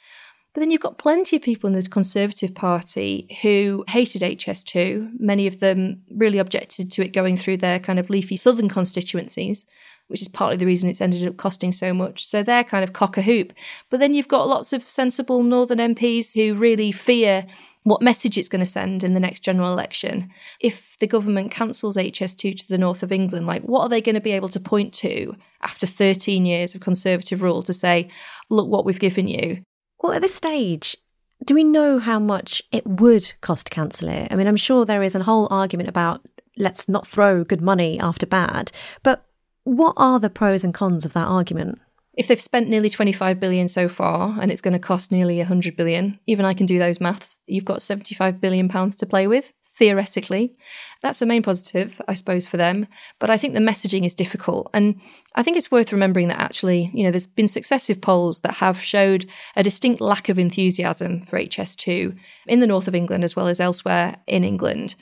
But 0.53 0.59
then 0.59 0.69
you've 0.69 0.81
got 0.81 0.99
plenty 0.99 1.35
of 1.35 1.41
people 1.41 1.67
in 1.67 1.73
the 1.73 1.81
Conservative 1.81 2.53
Party 2.53 3.39
who 3.41 3.83
hated 3.87 4.21
HS2. 4.21 5.19
Many 5.19 5.47
of 5.47 5.59
them 5.59 6.03
really 6.11 6.37
objected 6.37 6.91
to 6.91 7.03
it 7.03 7.13
going 7.13 7.37
through 7.37 7.57
their 7.57 7.79
kind 7.79 7.97
of 7.97 8.09
leafy 8.09 8.37
southern 8.37 8.69
constituencies, 8.69 9.65
which 10.07 10.21
is 10.21 10.27
partly 10.27 10.57
the 10.57 10.67
reason 10.67 10.91
it's 10.91 11.01
ended 11.01 11.27
up 11.27 11.37
costing 11.37 11.71
so 11.71 11.91
much. 11.91 12.25
So 12.25 12.43
they're 12.43 12.63
kind 12.63 12.83
of 12.83 12.93
cock 12.93 13.17
a 13.17 13.23
hoop. 13.23 13.51
But 13.89 13.99
then 13.99 14.13
you've 14.13 14.27
got 14.27 14.47
lots 14.47 14.73
of 14.73 14.83
sensible 14.83 15.41
northern 15.41 15.79
MPs 15.79 16.35
who 16.35 16.53
really 16.53 16.91
fear 16.91 17.47
what 17.81 18.03
message 18.03 18.37
it's 18.37 18.47
going 18.47 18.59
to 18.59 18.65
send 18.65 19.03
in 19.03 19.15
the 19.15 19.19
next 19.19 19.39
general 19.39 19.71
election. 19.71 20.29
If 20.59 20.97
the 20.99 21.07
government 21.07 21.51
cancels 21.51 21.97
HS2 21.97 22.57
to 22.59 22.67
the 22.67 22.77
north 22.77 23.01
of 23.01 23.11
England, 23.11 23.47
like 23.47 23.63
what 23.63 23.81
are 23.81 23.89
they 23.89 24.01
going 24.01 24.15
to 24.15 24.21
be 24.21 24.31
able 24.31 24.49
to 24.49 24.59
point 24.59 24.93
to 24.95 25.35
after 25.63 25.87
13 25.87 26.45
years 26.45 26.75
of 26.75 26.81
Conservative 26.81 27.41
rule 27.41 27.63
to 27.63 27.73
say, 27.73 28.09
look 28.49 28.69
what 28.69 28.85
we've 28.85 28.99
given 28.99 29.27
you? 29.27 29.63
Well, 30.03 30.11
at 30.11 30.21
this 30.21 30.35
stage, 30.35 30.97
do 31.45 31.55
we 31.55 31.63
know 31.63 31.97
how 31.97 32.19
much 32.19 32.61
it 32.73 32.85
would 32.85 33.31
cost 33.39 33.67
to 33.67 33.73
cancel 33.73 34.09
it? 34.09 34.27
I 34.29 34.35
mean, 34.35 34.47
I'm 34.47 34.57
sure 34.57 34.83
there 34.83 35.01
is 35.01 35.15
a 35.15 35.23
whole 35.23 35.47
argument 35.49 35.87
about 35.87 36.21
let's 36.57 36.89
not 36.89 37.07
throw 37.07 37.45
good 37.45 37.61
money 37.61 38.01
after 38.01 38.25
bad, 38.25 38.69
but 39.01 39.25
what 39.63 39.93
are 39.95 40.19
the 40.19 40.29
pros 40.29 40.65
and 40.65 40.73
cons 40.73 41.05
of 41.05 41.13
that 41.13 41.27
argument? 41.27 41.79
If 42.15 42.27
they've 42.27 42.39
spent 42.39 42.67
nearly 42.67 42.89
25 42.89 43.39
billion 43.39 43.69
so 43.69 43.87
far 43.87 44.37
and 44.41 44.51
it's 44.51 44.61
going 44.61 44.73
to 44.73 44.79
cost 44.79 45.09
nearly 45.09 45.37
100 45.37 45.77
billion, 45.77 46.19
even 46.27 46.45
I 46.45 46.53
can 46.53 46.65
do 46.65 46.77
those 46.77 46.99
maths, 46.99 47.39
you've 47.47 47.65
got 47.65 47.81
75 47.81 48.41
billion 48.41 48.67
pounds 48.67 48.97
to 48.97 49.05
play 49.05 49.25
with 49.25 49.45
theoretically. 49.75 50.55
That's 51.01 51.19
the 51.19 51.25
main 51.25 51.43
positive, 51.43 51.99
I 52.07 52.13
suppose, 52.13 52.45
for 52.45 52.57
them. 52.57 52.87
But 53.19 53.29
I 53.29 53.37
think 53.37 53.53
the 53.53 53.59
messaging 53.59 54.05
is 54.05 54.13
difficult. 54.13 54.69
And 54.73 55.01
I 55.35 55.43
think 55.43 55.57
it's 55.57 55.71
worth 55.71 55.91
remembering 55.91 56.27
that 56.27 56.39
actually, 56.39 56.91
you 56.93 57.03
know, 57.03 57.11
there's 57.11 57.27
been 57.27 57.47
successive 57.47 57.99
polls 57.99 58.41
that 58.41 58.55
have 58.55 58.81
showed 58.81 59.27
a 59.55 59.63
distinct 59.63 59.99
lack 59.99 60.29
of 60.29 60.37
enthusiasm 60.37 61.25
for 61.25 61.39
HS2 61.39 62.15
in 62.47 62.59
the 62.59 62.67
north 62.67 62.87
of 62.87 62.95
England 62.95 63.23
as 63.23 63.35
well 63.35 63.47
as 63.47 63.59
elsewhere 63.59 64.17
in 64.27 64.43
England. 64.43 64.95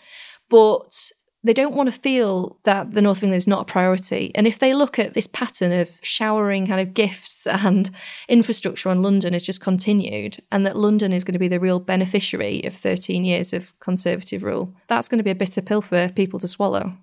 But 0.50 1.12
they 1.44 1.54
don't 1.54 1.76
want 1.76 1.92
to 1.92 2.00
feel 2.00 2.58
that 2.64 2.94
the 2.94 3.02
North 3.02 3.18
of 3.18 3.24
England 3.24 3.38
is 3.38 3.48
not 3.48 3.62
a 3.62 3.72
priority. 3.72 4.32
And 4.36 4.46
if 4.46 4.60
they 4.60 4.74
look 4.74 5.00
at 5.00 5.16
this 5.16 5.28
pattern 5.28 5.72
of 5.72 5.90
showering 6.02 6.68
kind 6.68 6.80
of 6.80 6.94
gifts 6.94 7.48
and 7.48 7.90
infrastructure 8.28 8.90
on 8.90 9.02
London 9.02 9.34
has 9.34 9.42
just 9.42 9.62
continued, 9.62 10.38
and 10.52 10.66
that 10.66 10.78
London 10.78 11.12
is 11.12 11.24
going 11.24 11.34
to 11.34 11.40
be 11.40 11.48
the 11.48 11.60
real 11.60 11.80
beneficiary 11.80 12.64
of 12.64 12.76
13 12.76 13.24
years 13.24 13.54
of 13.54 13.78
Conservative 13.80 14.44
rule, 14.44 14.74
that's 14.88 15.08
going 15.08 15.18
to 15.18 15.24
be 15.24 15.32
a 15.32 15.36
bitter 15.36 15.62
pill 15.62 15.82
for 15.82 16.10
people 16.10 16.40
to 16.40 16.48
swallow. 16.48 16.94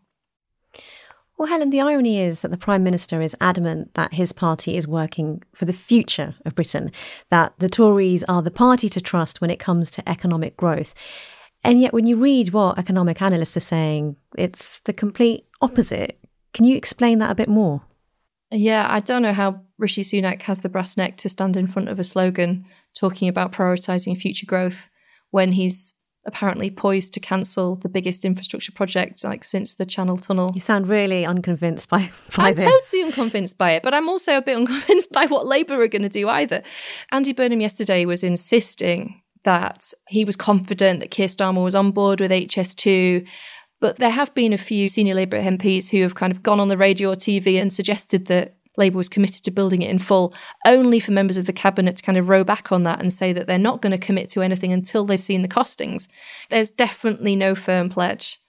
Well, 1.36 1.48
Helen, 1.48 1.70
the 1.70 1.80
irony 1.80 2.20
is 2.20 2.42
that 2.42 2.50
the 2.50 2.56
Prime 2.56 2.82
Minister 2.82 3.20
is 3.20 3.36
adamant 3.40 3.94
that 3.94 4.14
his 4.14 4.32
party 4.32 4.76
is 4.76 4.88
working 4.88 5.42
for 5.54 5.66
the 5.66 5.72
future 5.72 6.34
of 6.44 6.56
Britain, 6.56 6.90
that 7.30 7.54
the 7.58 7.68
Tories 7.68 8.24
are 8.24 8.42
the 8.42 8.50
party 8.50 8.88
to 8.88 9.00
trust 9.00 9.40
when 9.40 9.50
it 9.50 9.60
comes 9.60 9.88
to 9.92 10.08
economic 10.08 10.56
growth. 10.56 10.94
And 11.64 11.80
yet, 11.80 11.92
when 11.92 12.06
you 12.06 12.16
read 12.16 12.52
what 12.52 12.78
economic 12.78 13.20
analysts 13.20 13.56
are 13.56 13.60
saying, 13.60 14.16
it's 14.36 14.78
the 14.80 14.92
complete 14.92 15.46
opposite. 15.60 16.18
Can 16.54 16.64
you 16.64 16.76
explain 16.76 17.18
that 17.18 17.30
a 17.30 17.34
bit 17.34 17.48
more? 17.48 17.82
Yeah, 18.50 18.86
I 18.88 19.00
don't 19.00 19.22
know 19.22 19.34
how 19.34 19.60
Rishi 19.76 20.02
Sunak 20.02 20.42
has 20.42 20.60
the 20.60 20.68
brass 20.68 20.96
neck 20.96 21.16
to 21.18 21.28
stand 21.28 21.56
in 21.56 21.66
front 21.66 21.88
of 21.88 21.98
a 21.98 22.04
slogan 22.04 22.64
talking 22.94 23.28
about 23.28 23.52
prioritising 23.52 24.18
future 24.18 24.46
growth 24.46 24.88
when 25.30 25.52
he's 25.52 25.94
apparently 26.24 26.70
poised 26.70 27.14
to 27.14 27.20
cancel 27.20 27.76
the 27.76 27.88
biggest 27.88 28.24
infrastructure 28.24 28.72
project 28.72 29.24
like 29.24 29.44
since 29.44 29.74
the 29.74 29.86
Channel 29.86 30.16
Tunnel. 30.16 30.50
You 30.54 30.60
sound 30.60 30.88
really 30.88 31.24
unconvinced 31.24 31.88
by, 31.88 32.10
by 32.36 32.48
I'm 32.48 32.54
this. 32.54 32.64
totally 32.64 33.04
unconvinced 33.04 33.58
by 33.58 33.72
it, 33.72 33.82
but 33.82 33.94
I'm 33.94 34.08
also 34.08 34.36
a 34.36 34.42
bit 34.42 34.56
unconvinced 34.56 35.12
by 35.12 35.26
what 35.26 35.46
Labour 35.46 35.80
are 35.80 35.88
going 35.88 36.02
to 36.02 36.08
do 36.08 36.28
either. 36.28 36.62
Andy 37.10 37.32
Burnham 37.32 37.60
yesterday 37.60 38.04
was 38.04 38.22
insisting 38.22 39.22
that 39.44 39.92
he 40.08 40.24
was 40.24 40.36
confident 40.36 41.00
that 41.00 41.10
Keir 41.10 41.28
Starmer 41.28 41.64
was 41.64 41.74
on 41.74 41.92
board 41.92 42.20
with 42.20 42.30
HS2. 42.30 43.26
But 43.80 43.98
there 43.98 44.10
have 44.10 44.34
been 44.34 44.52
a 44.52 44.58
few 44.58 44.88
senior 44.88 45.14
Labour 45.14 45.40
MPs 45.40 45.88
who 45.88 46.02
have 46.02 46.14
kind 46.14 46.32
of 46.32 46.42
gone 46.42 46.60
on 46.60 46.68
the 46.68 46.76
radio 46.76 47.12
or 47.12 47.16
TV 47.16 47.60
and 47.60 47.72
suggested 47.72 48.26
that 48.26 48.56
Labour 48.76 48.96
was 48.96 49.08
committed 49.08 49.44
to 49.44 49.50
building 49.50 49.82
it 49.82 49.90
in 49.90 49.98
full, 49.98 50.32
only 50.64 51.00
for 51.00 51.10
members 51.10 51.36
of 51.36 51.46
the 51.46 51.52
cabinet 51.52 51.96
to 51.96 52.02
kind 52.02 52.16
of 52.16 52.28
row 52.28 52.44
back 52.44 52.72
on 52.72 52.84
that 52.84 53.00
and 53.00 53.12
say 53.12 53.32
that 53.32 53.46
they're 53.46 53.58
not 53.58 53.82
going 53.82 53.90
to 53.90 53.98
commit 53.98 54.30
to 54.30 54.42
anything 54.42 54.72
until 54.72 55.04
they've 55.04 55.22
seen 55.22 55.42
the 55.42 55.48
costings. 55.48 56.08
There's 56.48 56.70
definitely 56.70 57.36
no 57.36 57.54
firm 57.54 57.90
pledge. 57.90 58.40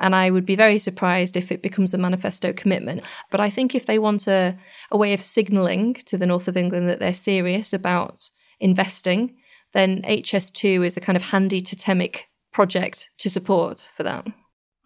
And 0.00 0.14
I 0.14 0.30
would 0.30 0.46
be 0.46 0.56
very 0.56 0.78
surprised 0.78 1.36
if 1.36 1.50
it 1.50 1.62
becomes 1.62 1.94
a 1.94 1.98
manifesto 1.98 2.52
commitment. 2.52 3.02
But 3.30 3.40
I 3.40 3.50
think 3.50 3.74
if 3.74 3.86
they 3.86 3.98
want 3.98 4.28
a, 4.28 4.56
a 4.90 4.96
way 4.96 5.12
of 5.12 5.24
signalling 5.24 5.94
to 6.06 6.16
the 6.16 6.26
north 6.26 6.48
of 6.48 6.56
England 6.56 6.88
that 6.88 7.00
they're 7.00 7.14
serious 7.14 7.72
about 7.72 8.30
investing, 8.60 9.36
then 9.74 10.02
HS2 10.02 10.84
is 10.84 10.96
a 10.96 11.00
kind 11.00 11.16
of 11.16 11.22
handy 11.22 11.60
totemic 11.60 12.28
project 12.52 13.10
to 13.18 13.30
support 13.30 13.88
for 13.94 14.02
that. 14.02 14.26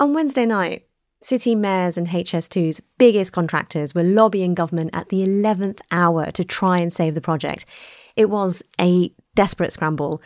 On 0.01 0.15
Wednesday 0.15 0.47
night, 0.47 0.87
City 1.23 1.55
mayors 1.55 1.97
and 1.97 2.09
HS2's 2.09 2.81
biggest 2.99 3.33
contractors 3.33 3.95
were 3.95 4.03
lobbying 4.03 4.55
government 4.55 4.91
at 4.93 5.09
the 5.09 5.25
11th 5.25 5.81
hour 5.93 6.33
to 6.33 6.43
try 6.43 6.79
and 6.79 6.93
save 6.93 7.15
the 7.15 7.21
project. 7.21 7.65
It 8.17 8.29
was 8.29 8.63
a 8.81 9.13
desperate 9.37 9.73
scramble. 9.73 10.21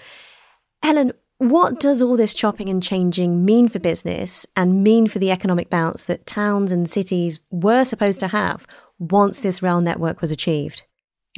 Helen, 0.83 1.13
what 1.39 1.79
does 1.79 2.01
all 2.01 2.17
this 2.17 2.33
chopping 2.33 2.71
and 2.71 2.83
changing 2.83 3.45
mean 3.45 3.69
for 3.69 3.79
business 3.79 4.47
and 4.57 4.83
mean 4.83 5.07
for 5.07 5.19
the 5.19 5.31
economic 5.31 5.69
bounce 5.69 6.07
that 6.07 6.27
towns 6.27 6.73
and 6.73 6.89
cities 6.89 7.41
were 7.51 7.85
supposed 7.85 8.21
to 8.21 8.29
have 8.29 8.67
once 8.99 9.41
this 9.41 9.63
rail 9.63 9.83
network 9.83 10.23
was 10.23 10.31
achieved? 10.31 10.83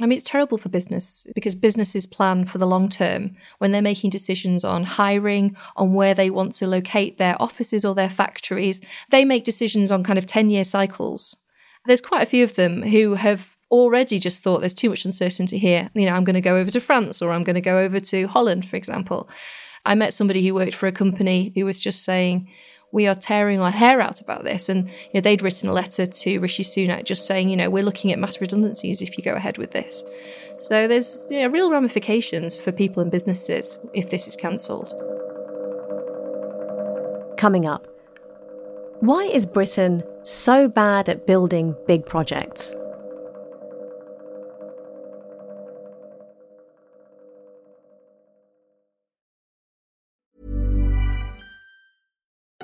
I 0.01 0.05
mean, 0.05 0.17
it's 0.17 0.29
terrible 0.29 0.57
for 0.57 0.69
business 0.69 1.27
because 1.35 1.55
businesses 1.55 2.05
plan 2.05 2.45
for 2.45 2.57
the 2.57 2.67
long 2.67 2.89
term 2.89 3.35
when 3.57 3.71
they're 3.71 3.81
making 3.81 4.09
decisions 4.09 4.63
on 4.63 4.83
hiring, 4.83 5.55
on 5.75 5.93
where 5.93 6.13
they 6.13 6.29
want 6.29 6.53
to 6.55 6.67
locate 6.67 7.17
their 7.17 7.41
offices 7.41 7.83
or 7.83 7.95
their 7.95 8.09
factories. 8.09 8.81
They 9.09 9.25
make 9.25 9.43
decisions 9.43 9.91
on 9.91 10.03
kind 10.03 10.19
of 10.19 10.25
10 10.25 10.49
year 10.49 10.63
cycles. 10.63 11.37
There's 11.85 12.01
quite 12.01 12.23
a 12.23 12.29
few 12.29 12.43
of 12.43 12.55
them 12.55 12.81
who 12.81 13.15
have 13.15 13.57
already 13.71 14.19
just 14.19 14.41
thought 14.41 14.59
there's 14.59 14.73
too 14.73 14.89
much 14.89 15.05
uncertainty 15.05 15.57
here. 15.57 15.89
You 15.93 16.05
know, 16.05 16.13
I'm 16.13 16.23
going 16.23 16.35
to 16.35 16.41
go 16.41 16.57
over 16.57 16.71
to 16.71 16.81
France 16.81 17.21
or 17.21 17.31
I'm 17.31 17.43
going 17.43 17.55
to 17.55 17.61
go 17.61 17.79
over 17.79 17.99
to 17.99 18.27
Holland, 18.27 18.67
for 18.67 18.75
example. 18.75 19.29
I 19.85 19.95
met 19.95 20.13
somebody 20.13 20.45
who 20.45 20.53
worked 20.53 20.75
for 20.75 20.87
a 20.87 20.91
company 20.91 21.51
who 21.55 21.65
was 21.65 21.79
just 21.79 22.03
saying, 22.03 22.49
we 22.91 23.07
are 23.07 23.15
tearing 23.15 23.59
our 23.59 23.71
hair 23.71 24.01
out 24.01 24.21
about 24.21 24.43
this. 24.43 24.69
And 24.69 24.87
you 24.87 25.15
know, 25.15 25.21
they'd 25.21 25.41
written 25.41 25.69
a 25.69 25.73
letter 25.73 26.05
to 26.05 26.39
Rishi 26.39 26.63
Sunak 26.63 27.03
just 27.03 27.25
saying, 27.25 27.49
you 27.49 27.57
know, 27.57 27.69
we're 27.69 27.83
looking 27.83 28.11
at 28.11 28.19
mass 28.19 28.41
redundancies 28.41 29.01
if 29.01 29.17
you 29.17 29.23
go 29.23 29.35
ahead 29.35 29.57
with 29.57 29.71
this. 29.71 30.03
So 30.59 30.87
there's 30.87 31.27
you 31.29 31.41
know, 31.41 31.47
real 31.47 31.71
ramifications 31.71 32.55
for 32.55 32.71
people 32.71 33.01
and 33.01 33.11
businesses 33.11 33.77
if 33.93 34.09
this 34.09 34.27
is 34.27 34.35
cancelled. 34.35 34.93
Coming 37.37 37.67
up, 37.67 37.87
why 38.99 39.23
is 39.23 39.45
Britain 39.45 40.03
so 40.23 40.67
bad 40.67 41.07
at 41.07 41.25
building 41.25 41.75
big 41.87 42.05
projects? 42.05 42.75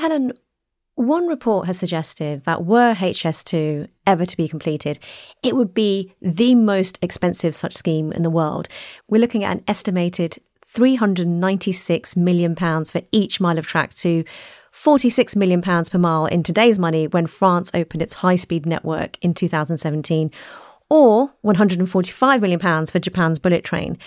Helen, 0.00 0.32
one 0.94 1.26
report 1.26 1.66
has 1.66 1.78
suggested 1.78 2.44
that 2.44 2.64
were 2.64 2.94
HS2 2.94 3.86
ever 4.06 4.24
to 4.24 4.36
be 4.36 4.48
completed, 4.48 4.98
it 5.42 5.54
would 5.54 5.74
be 5.74 6.14
the 6.22 6.54
most 6.54 6.98
expensive 7.02 7.54
such 7.54 7.74
scheme 7.74 8.10
in 8.10 8.22
the 8.22 8.30
world. 8.30 8.66
We're 9.08 9.20
looking 9.20 9.44
at 9.44 9.58
an 9.58 9.64
estimated 9.68 10.38
396 10.66 12.16
million 12.16 12.54
pounds 12.54 12.90
for 12.90 13.02
each 13.12 13.40
mile 13.40 13.58
of 13.58 13.66
track 13.66 13.94
to 13.96 14.24
46 14.72 15.36
million 15.36 15.60
pounds 15.60 15.90
per 15.90 15.98
mile 15.98 16.24
in 16.24 16.42
today's 16.42 16.78
money 16.78 17.06
when 17.06 17.26
France 17.26 17.70
opened 17.74 18.00
its 18.00 18.14
high-speed 18.14 18.64
network 18.64 19.18
in 19.20 19.34
2017 19.34 20.30
or 20.88 21.34
145 21.42 22.40
million 22.40 22.58
pounds 22.58 22.90
for 22.90 22.98
Japan's 22.98 23.38
bullet 23.38 23.64
train. 23.64 23.98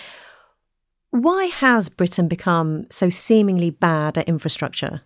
Why 1.10 1.44
has 1.44 1.88
Britain 1.88 2.26
become 2.26 2.90
so 2.90 3.08
seemingly 3.10 3.70
bad 3.70 4.18
at 4.18 4.28
infrastructure? 4.28 5.02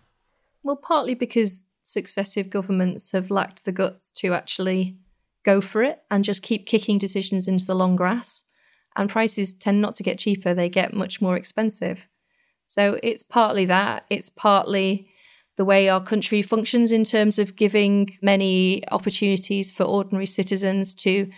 Well, 0.69 0.75
partly 0.75 1.15
because 1.15 1.65
successive 1.81 2.51
governments 2.51 3.11
have 3.13 3.31
lacked 3.31 3.65
the 3.65 3.71
guts 3.71 4.11
to 4.17 4.35
actually 4.35 4.99
go 5.43 5.61
for 5.61 5.81
it 5.81 6.03
and 6.11 6.23
just 6.23 6.43
keep 6.43 6.67
kicking 6.67 6.99
decisions 6.99 7.47
into 7.47 7.65
the 7.65 7.73
long 7.73 7.95
grass. 7.95 8.43
And 8.95 9.09
prices 9.09 9.55
tend 9.55 9.81
not 9.81 9.95
to 9.95 10.03
get 10.03 10.19
cheaper, 10.19 10.53
they 10.53 10.69
get 10.69 10.93
much 10.93 11.21
more 11.21 11.35
expensive. 11.35 12.05
So 12.67 12.99
it's 13.01 13.23
partly 13.23 13.65
that, 13.65 14.05
it's 14.11 14.29
partly 14.29 15.09
the 15.57 15.65
way 15.65 15.89
our 15.89 16.03
country 16.03 16.43
functions 16.43 16.91
in 16.91 17.03
terms 17.03 17.39
of 17.39 17.55
giving 17.55 18.19
many 18.21 18.87
opportunities 18.91 19.71
for 19.71 19.85
ordinary 19.85 20.27
citizens 20.27 20.93
to 20.93 21.31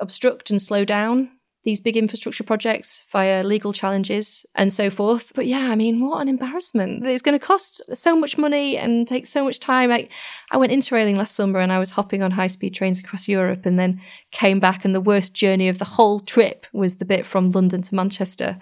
obstruct 0.00 0.50
and 0.50 0.60
slow 0.60 0.84
down 0.84 1.30
these 1.66 1.80
big 1.80 1.96
infrastructure 1.96 2.44
projects 2.44 3.04
via 3.10 3.42
legal 3.42 3.72
challenges 3.72 4.46
and 4.54 4.72
so 4.72 4.88
forth. 4.88 5.32
But 5.34 5.48
yeah, 5.48 5.68
I 5.72 5.74
mean, 5.74 6.00
what 6.00 6.22
an 6.22 6.28
embarrassment. 6.28 7.04
It's 7.04 7.22
going 7.22 7.36
to 7.36 7.44
cost 7.44 7.82
so 7.92 8.16
much 8.16 8.38
money 8.38 8.78
and 8.78 9.06
take 9.06 9.26
so 9.26 9.44
much 9.44 9.58
time. 9.58 9.90
I, 9.90 10.08
I 10.52 10.58
went 10.58 10.70
interrailing 10.70 11.16
last 11.16 11.34
summer 11.34 11.58
and 11.58 11.72
I 11.72 11.80
was 11.80 11.90
hopping 11.90 12.22
on 12.22 12.30
high 12.30 12.46
speed 12.46 12.72
trains 12.72 13.00
across 13.00 13.26
Europe 13.26 13.66
and 13.66 13.80
then 13.80 14.00
came 14.30 14.60
back, 14.60 14.84
and 14.84 14.94
the 14.94 15.00
worst 15.00 15.34
journey 15.34 15.68
of 15.68 15.78
the 15.78 15.84
whole 15.84 16.20
trip 16.20 16.66
was 16.72 16.96
the 16.96 17.04
bit 17.04 17.26
from 17.26 17.50
London 17.50 17.82
to 17.82 17.94
Manchester. 17.96 18.58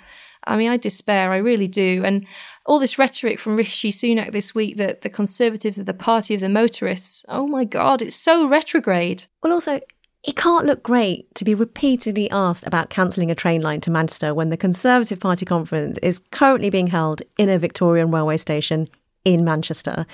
I 0.46 0.56
mean, 0.56 0.70
I 0.70 0.78
despair, 0.78 1.30
I 1.30 1.38
really 1.38 1.68
do. 1.68 2.02
And 2.04 2.26
all 2.64 2.78
this 2.78 2.98
rhetoric 2.98 3.38
from 3.38 3.56
Rishi 3.56 3.90
Sunak 3.90 4.32
this 4.32 4.54
week 4.54 4.78
that 4.78 5.02
the 5.02 5.10
Conservatives 5.10 5.78
are 5.78 5.84
the 5.84 5.94
party 5.94 6.34
of 6.34 6.40
the 6.40 6.48
motorists, 6.48 7.24
oh 7.28 7.46
my 7.46 7.64
God, 7.64 8.00
it's 8.00 8.16
so 8.16 8.48
retrograde. 8.48 9.24
Well, 9.42 9.52
also, 9.52 9.80
it 10.24 10.37
can't 10.37 10.64
look 10.64 10.82
great 10.82 11.32
to 11.34 11.44
be 11.44 11.54
repeatedly 11.54 12.30
asked 12.30 12.66
about 12.66 12.88
cancelling 12.88 13.30
a 13.30 13.34
train 13.34 13.60
line 13.60 13.80
to 13.82 13.90
Manchester 13.90 14.32
when 14.32 14.48
the 14.48 14.56
Conservative 14.56 15.20
Party 15.20 15.44
conference 15.44 15.98
is 15.98 16.18
currently 16.30 16.70
being 16.70 16.87
held 16.87 17.22
in 17.37 17.50
a 17.50 17.58
Victorian 17.58 18.10
railway 18.10 18.38
station 18.38 18.88
in 19.24 19.44
Manchester. 19.44 20.06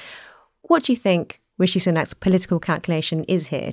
What 0.63 0.85
do 0.85 0.93
you 0.93 0.99
think 0.99 1.41
Rishi 1.59 1.79
Sunak's 1.79 2.15
political 2.15 2.59
calculation 2.59 3.23
is 3.25 3.49
here? 3.49 3.73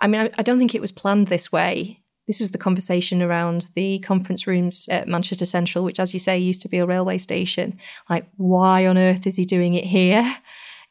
I 0.00 0.06
mean, 0.06 0.30
I 0.36 0.42
don't 0.42 0.58
think 0.58 0.74
it 0.74 0.80
was 0.80 0.92
planned 0.92 1.28
this 1.28 1.52
way. 1.52 2.00
This 2.26 2.40
was 2.40 2.52
the 2.52 2.58
conversation 2.58 3.20
around 3.20 3.68
the 3.74 3.98
conference 3.98 4.46
rooms 4.46 4.88
at 4.90 5.06
Manchester 5.06 5.44
Central, 5.44 5.84
which, 5.84 6.00
as 6.00 6.14
you 6.14 6.20
say, 6.20 6.38
used 6.38 6.62
to 6.62 6.68
be 6.68 6.78
a 6.78 6.86
railway 6.86 7.18
station. 7.18 7.78
Like, 8.08 8.26
why 8.38 8.86
on 8.86 8.96
earth 8.96 9.26
is 9.26 9.36
he 9.36 9.44
doing 9.44 9.74
it 9.74 9.84
here? 9.84 10.34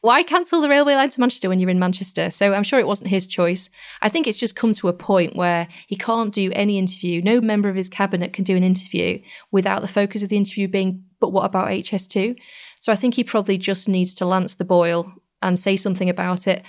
Why 0.04 0.22
cancel 0.22 0.60
the 0.60 0.68
railway 0.68 0.96
line 0.96 1.08
to 1.08 1.18
Manchester 1.18 1.48
when 1.48 1.60
you're 1.60 1.70
in 1.70 1.78
Manchester? 1.78 2.30
So 2.30 2.52
I'm 2.52 2.62
sure 2.62 2.78
it 2.78 2.86
wasn't 2.86 3.08
his 3.08 3.26
choice. 3.26 3.70
I 4.02 4.10
think 4.10 4.26
it's 4.26 4.38
just 4.38 4.54
come 4.54 4.74
to 4.74 4.88
a 4.88 4.92
point 4.92 5.34
where 5.34 5.66
he 5.86 5.96
can't 5.96 6.30
do 6.30 6.52
any 6.52 6.78
interview. 6.78 7.22
No 7.22 7.40
member 7.40 7.70
of 7.70 7.74
his 7.74 7.88
cabinet 7.88 8.34
can 8.34 8.44
do 8.44 8.54
an 8.54 8.62
interview 8.62 9.22
without 9.50 9.80
the 9.80 9.88
focus 9.88 10.22
of 10.22 10.28
the 10.28 10.36
interview 10.36 10.68
being, 10.68 11.02
but 11.20 11.30
what 11.30 11.46
about 11.46 11.68
HS2? 11.68 12.36
So 12.80 12.92
I 12.92 12.96
think 12.96 13.14
he 13.14 13.24
probably 13.24 13.56
just 13.56 13.88
needs 13.88 14.12
to 14.16 14.26
lance 14.26 14.52
the 14.52 14.64
boil 14.66 15.10
and 15.40 15.58
say 15.58 15.74
something 15.74 16.10
about 16.10 16.46
it. 16.46 16.62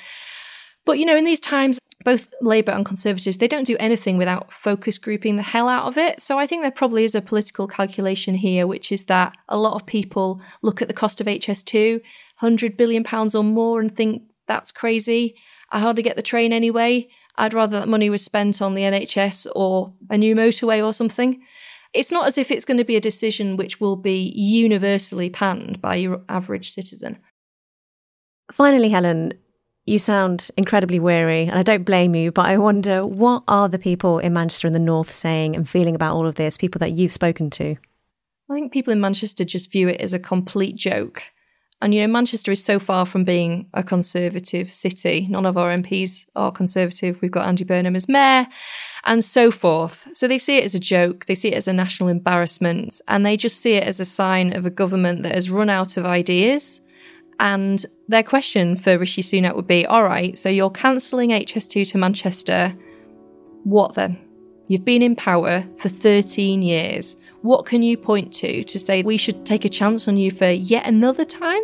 But, 0.85 0.99
you 0.99 1.05
know, 1.05 1.17
in 1.17 1.25
these 1.25 1.41
times, 1.41 1.77
both 2.05 2.33
Labour 2.39 2.71
and 2.71 2.85
Conservatives, 2.85 3.39
they 3.39 3.49
don't 3.49 3.65
do 3.65 3.75
anything 3.81 4.17
without 4.17 4.53
focus 4.53 4.97
grouping 4.97 5.35
the 5.35 5.41
hell 5.41 5.67
out 5.67 5.87
of 5.87 5.97
it. 5.97 6.21
So 6.21 6.37
I 6.37 6.47
think 6.47 6.61
there 6.61 6.71
probably 6.71 7.03
is 7.03 7.15
a 7.15 7.21
political 7.21 7.67
calculation 7.67 8.35
here, 8.35 8.65
which 8.65 8.93
is 8.93 9.05
that 9.05 9.33
a 9.49 9.57
lot 9.57 9.73
of 9.73 9.85
people 9.85 10.39
look 10.61 10.81
at 10.81 10.87
the 10.87 10.93
cost 10.93 11.19
of 11.19 11.27
HS2 11.27 11.99
hundred 12.35 12.77
billion 12.77 13.03
pounds 13.03 13.35
or 13.35 13.43
more 13.43 13.79
and 13.79 13.95
think 13.95 14.23
that's 14.47 14.71
crazy. 14.71 15.35
I 15.71 15.79
hardly 15.79 16.03
get 16.03 16.15
the 16.15 16.21
train 16.21 16.53
anyway. 16.53 17.07
I'd 17.37 17.53
rather 17.53 17.79
that 17.79 17.87
money 17.87 18.09
was 18.09 18.23
spent 18.23 18.61
on 18.61 18.75
the 18.75 18.83
NHS 18.83 19.47
or 19.55 19.93
a 20.09 20.17
new 20.17 20.35
motorway 20.35 20.85
or 20.85 20.93
something. 20.93 21.41
It's 21.93 22.11
not 22.11 22.27
as 22.27 22.37
if 22.37 22.51
it's 22.51 22.65
going 22.65 22.77
to 22.77 22.83
be 22.83 22.95
a 22.95 23.01
decision 23.01 23.57
which 23.57 23.79
will 23.79 23.95
be 23.95 24.31
universally 24.35 25.29
panned 25.29 25.81
by 25.81 25.95
your 25.95 26.21
average 26.29 26.69
citizen. 26.69 27.17
Finally, 28.51 28.89
Helen, 28.89 29.33
you 29.85 29.99
sound 29.99 30.49
incredibly 30.57 30.99
weary, 30.99 31.43
and 31.43 31.57
I 31.57 31.63
don't 31.63 31.83
blame 31.83 32.15
you, 32.15 32.31
but 32.31 32.47
I 32.47 32.57
wonder 32.57 33.05
what 33.05 33.43
are 33.47 33.69
the 33.69 33.79
people 33.79 34.19
in 34.19 34.33
Manchester 34.33 34.67
and 34.67 34.75
the 34.75 34.79
North 34.79 35.11
saying 35.11 35.55
and 35.55 35.69
feeling 35.69 35.95
about 35.95 36.15
all 36.15 36.27
of 36.27 36.35
this, 36.35 36.57
people 36.57 36.79
that 36.79 36.91
you've 36.91 37.13
spoken 37.13 37.49
to? 37.51 37.75
I 38.49 38.53
think 38.53 38.73
people 38.73 38.93
in 38.93 38.99
Manchester 38.99 39.45
just 39.45 39.71
view 39.71 39.87
it 39.87 40.01
as 40.01 40.13
a 40.13 40.19
complete 40.19 40.75
joke. 40.75 41.21
And, 41.81 41.93
you 41.93 42.01
know, 42.01 42.07
Manchester 42.11 42.51
is 42.51 42.63
so 42.63 42.79
far 42.79 43.05
from 43.05 43.25
being 43.25 43.67
a 43.73 43.83
conservative 43.83 44.71
city. 44.71 45.27
None 45.29 45.45
of 45.45 45.57
our 45.57 45.75
MPs 45.75 46.25
are 46.35 46.51
conservative. 46.51 47.21
We've 47.21 47.31
got 47.31 47.47
Andy 47.47 47.63
Burnham 47.63 47.95
as 47.95 48.07
mayor 48.07 48.47
and 49.03 49.23
so 49.23 49.51
forth. 49.51 50.07
So 50.13 50.27
they 50.27 50.37
see 50.37 50.57
it 50.57 50.63
as 50.63 50.73
a 50.73 50.79
joke. 50.79 51.25
They 51.25 51.35
see 51.35 51.49
it 51.49 51.55
as 51.55 51.67
a 51.67 51.73
national 51.73 52.09
embarrassment. 52.09 53.01
And 53.07 53.25
they 53.25 53.37
just 53.37 53.61
see 53.61 53.73
it 53.73 53.83
as 53.83 53.99
a 53.99 54.05
sign 54.05 54.55
of 54.55 54.65
a 54.65 54.69
government 54.69 55.23
that 55.23 55.35
has 55.35 55.51
run 55.51 55.69
out 55.69 55.97
of 55.97 56.05
ideas. 56.05 56.81
And 57.39 57.85
their 58.07 58.23
question 58.23 58.77
for 58.77 58.97
Rishi 58.97 59.21
Sunak 59.21 59.55
would 59.55 59.67
be 59.67 59.85
all 59.85 60.03
right, 60.03 60.37
so 60.37 60.47
you're 60.47 60.69
cancelling 60.69 61.31
HS2 61.31 61.91
to 61.91 61.97
Manchester. 61.97 62.73
What 63.63 63.95
then? 63.95 64.24
You've 64.67 64.83
been 64.83 65.03
in 65.03 65.15
power 65.15 65.63
for 65.77 65.89
13 65.89 66.63
years. 66.63 67.17
What 67.41 67.67
can 67.67 67.83
you 67.83 67.97
point 67.97 68.33
to 68.35 68.63
to 68.63 68.79
say 68.79 69.03
we 69.03 69.17
should 69.17 69.45
take 69.45 69.63
a 69.63 69.69
chance 69.69 70.07
on 70.07 70.17
you 70.17 70.31
for 70.31 70.49
yet 70.49 70.87
another 70.87 71.23
time? 71.23 71.61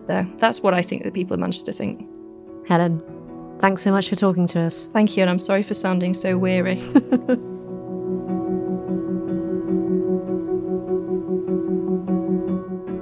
So 0.00 0.26
that's 0.38 0.60
what 0.60 0.74
I 0.74 0.82
think 0.82 1.04
the 1.04 1.10
people 1.10 1.32
of 1.34 1.40
Manchester 1.40 1.72
think. 1.72 2.06
Helen, 2.68 3.02
thanks 3.60 3.80
so 3.82 3.90
much 3.90 4.10
for 4.10 4.16
talking 4.16 4.46
to 4.48 4.60
us. 4.60 4.88
Thank 4.88 5.16
you, 5.16 5.22
and 5.22 5.30
I'm 5.30 5.38
sorry 5.38 5.62
for 5.62 5.72
sounding 5.72 6.12
so 6.12 6.36
weary. 6.36 6.80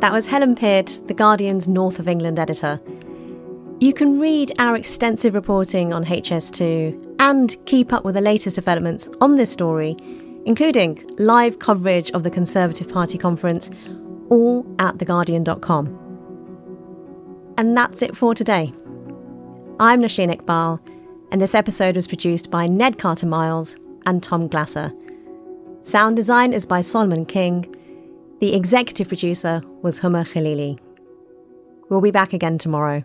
that 0.00 0.12
was 0.12 0.28
Helen 0.28 0.54
Pidd, 0.54 1.04
The 1.08 1.14
Guardian's 1.14 1.66
North 1.66 1.98
of 1.98 2.06
England 2.06 2.38
editor. 2.38 2.80
You 3.78 3.92
can 3.92 4.18
read 4.18 4.52
our 4.58 4.76
extensive 4.76 5.34
reporting 5.34 5.92
on 5.92 6.04
HS2 6.04 7.16
and 7.18 7.56
keep 7.66 7.92
up 7.92 8.04
with 8.04 8.14
the 8.14 8.20
latest 8.20 8.56
developments 8.56 9.08
on 9.20 9.34
this 9.34 9.50
story 9.50 9.96
including 10.46 11.04
live 11.18 11.58
coverage 11.58 12.10
of 12.12 12.22
the 12.22 12.30
Conservative 12.30 12.88
Party 12.88 13.18
conference, 13.18 13.68
all 14.30 14.64
at 14.78 14.96
theguardian.com. 14.96 16.02
And 17.58 17.76
that's 17.76 18.00
it 18.00 18.16
for 18.16 18.34
today. 18.34 18.72
I'm 19.78 20.00
Nosheen 20.00 20.34
Iqbal, 20.34 20.80
and 21.30 21.40
this 21.40 21.54
episode 21.54 21.96
was 21.96 22.06
produced 22.06 22.50
by 22.50 22.66
Ned 22.66 22.98
Carter 22.98 23.26
Miles 23.26 23.76
and 24.06 24.22
Tom 24.22 24.48
Glasser. 24.48 24.92
Sound 25.82 26.16
design 26.16 26.52
is 26.52 26.64
by 26.64 26.80
Solomon 26.80 27.26
King. 27.26 27.74
The 28.40 28.54
executive 28.54 29.08
producer 29.08 29.62
was 29.82 29.98
Homa 29.98 30.24
Khaleeli. 30.24 30.78
We'll 31.90 32.00
be 32.00 32.10
back 32.10 32.32
again 32.32 32.58
tomorrow. 32.58 33.04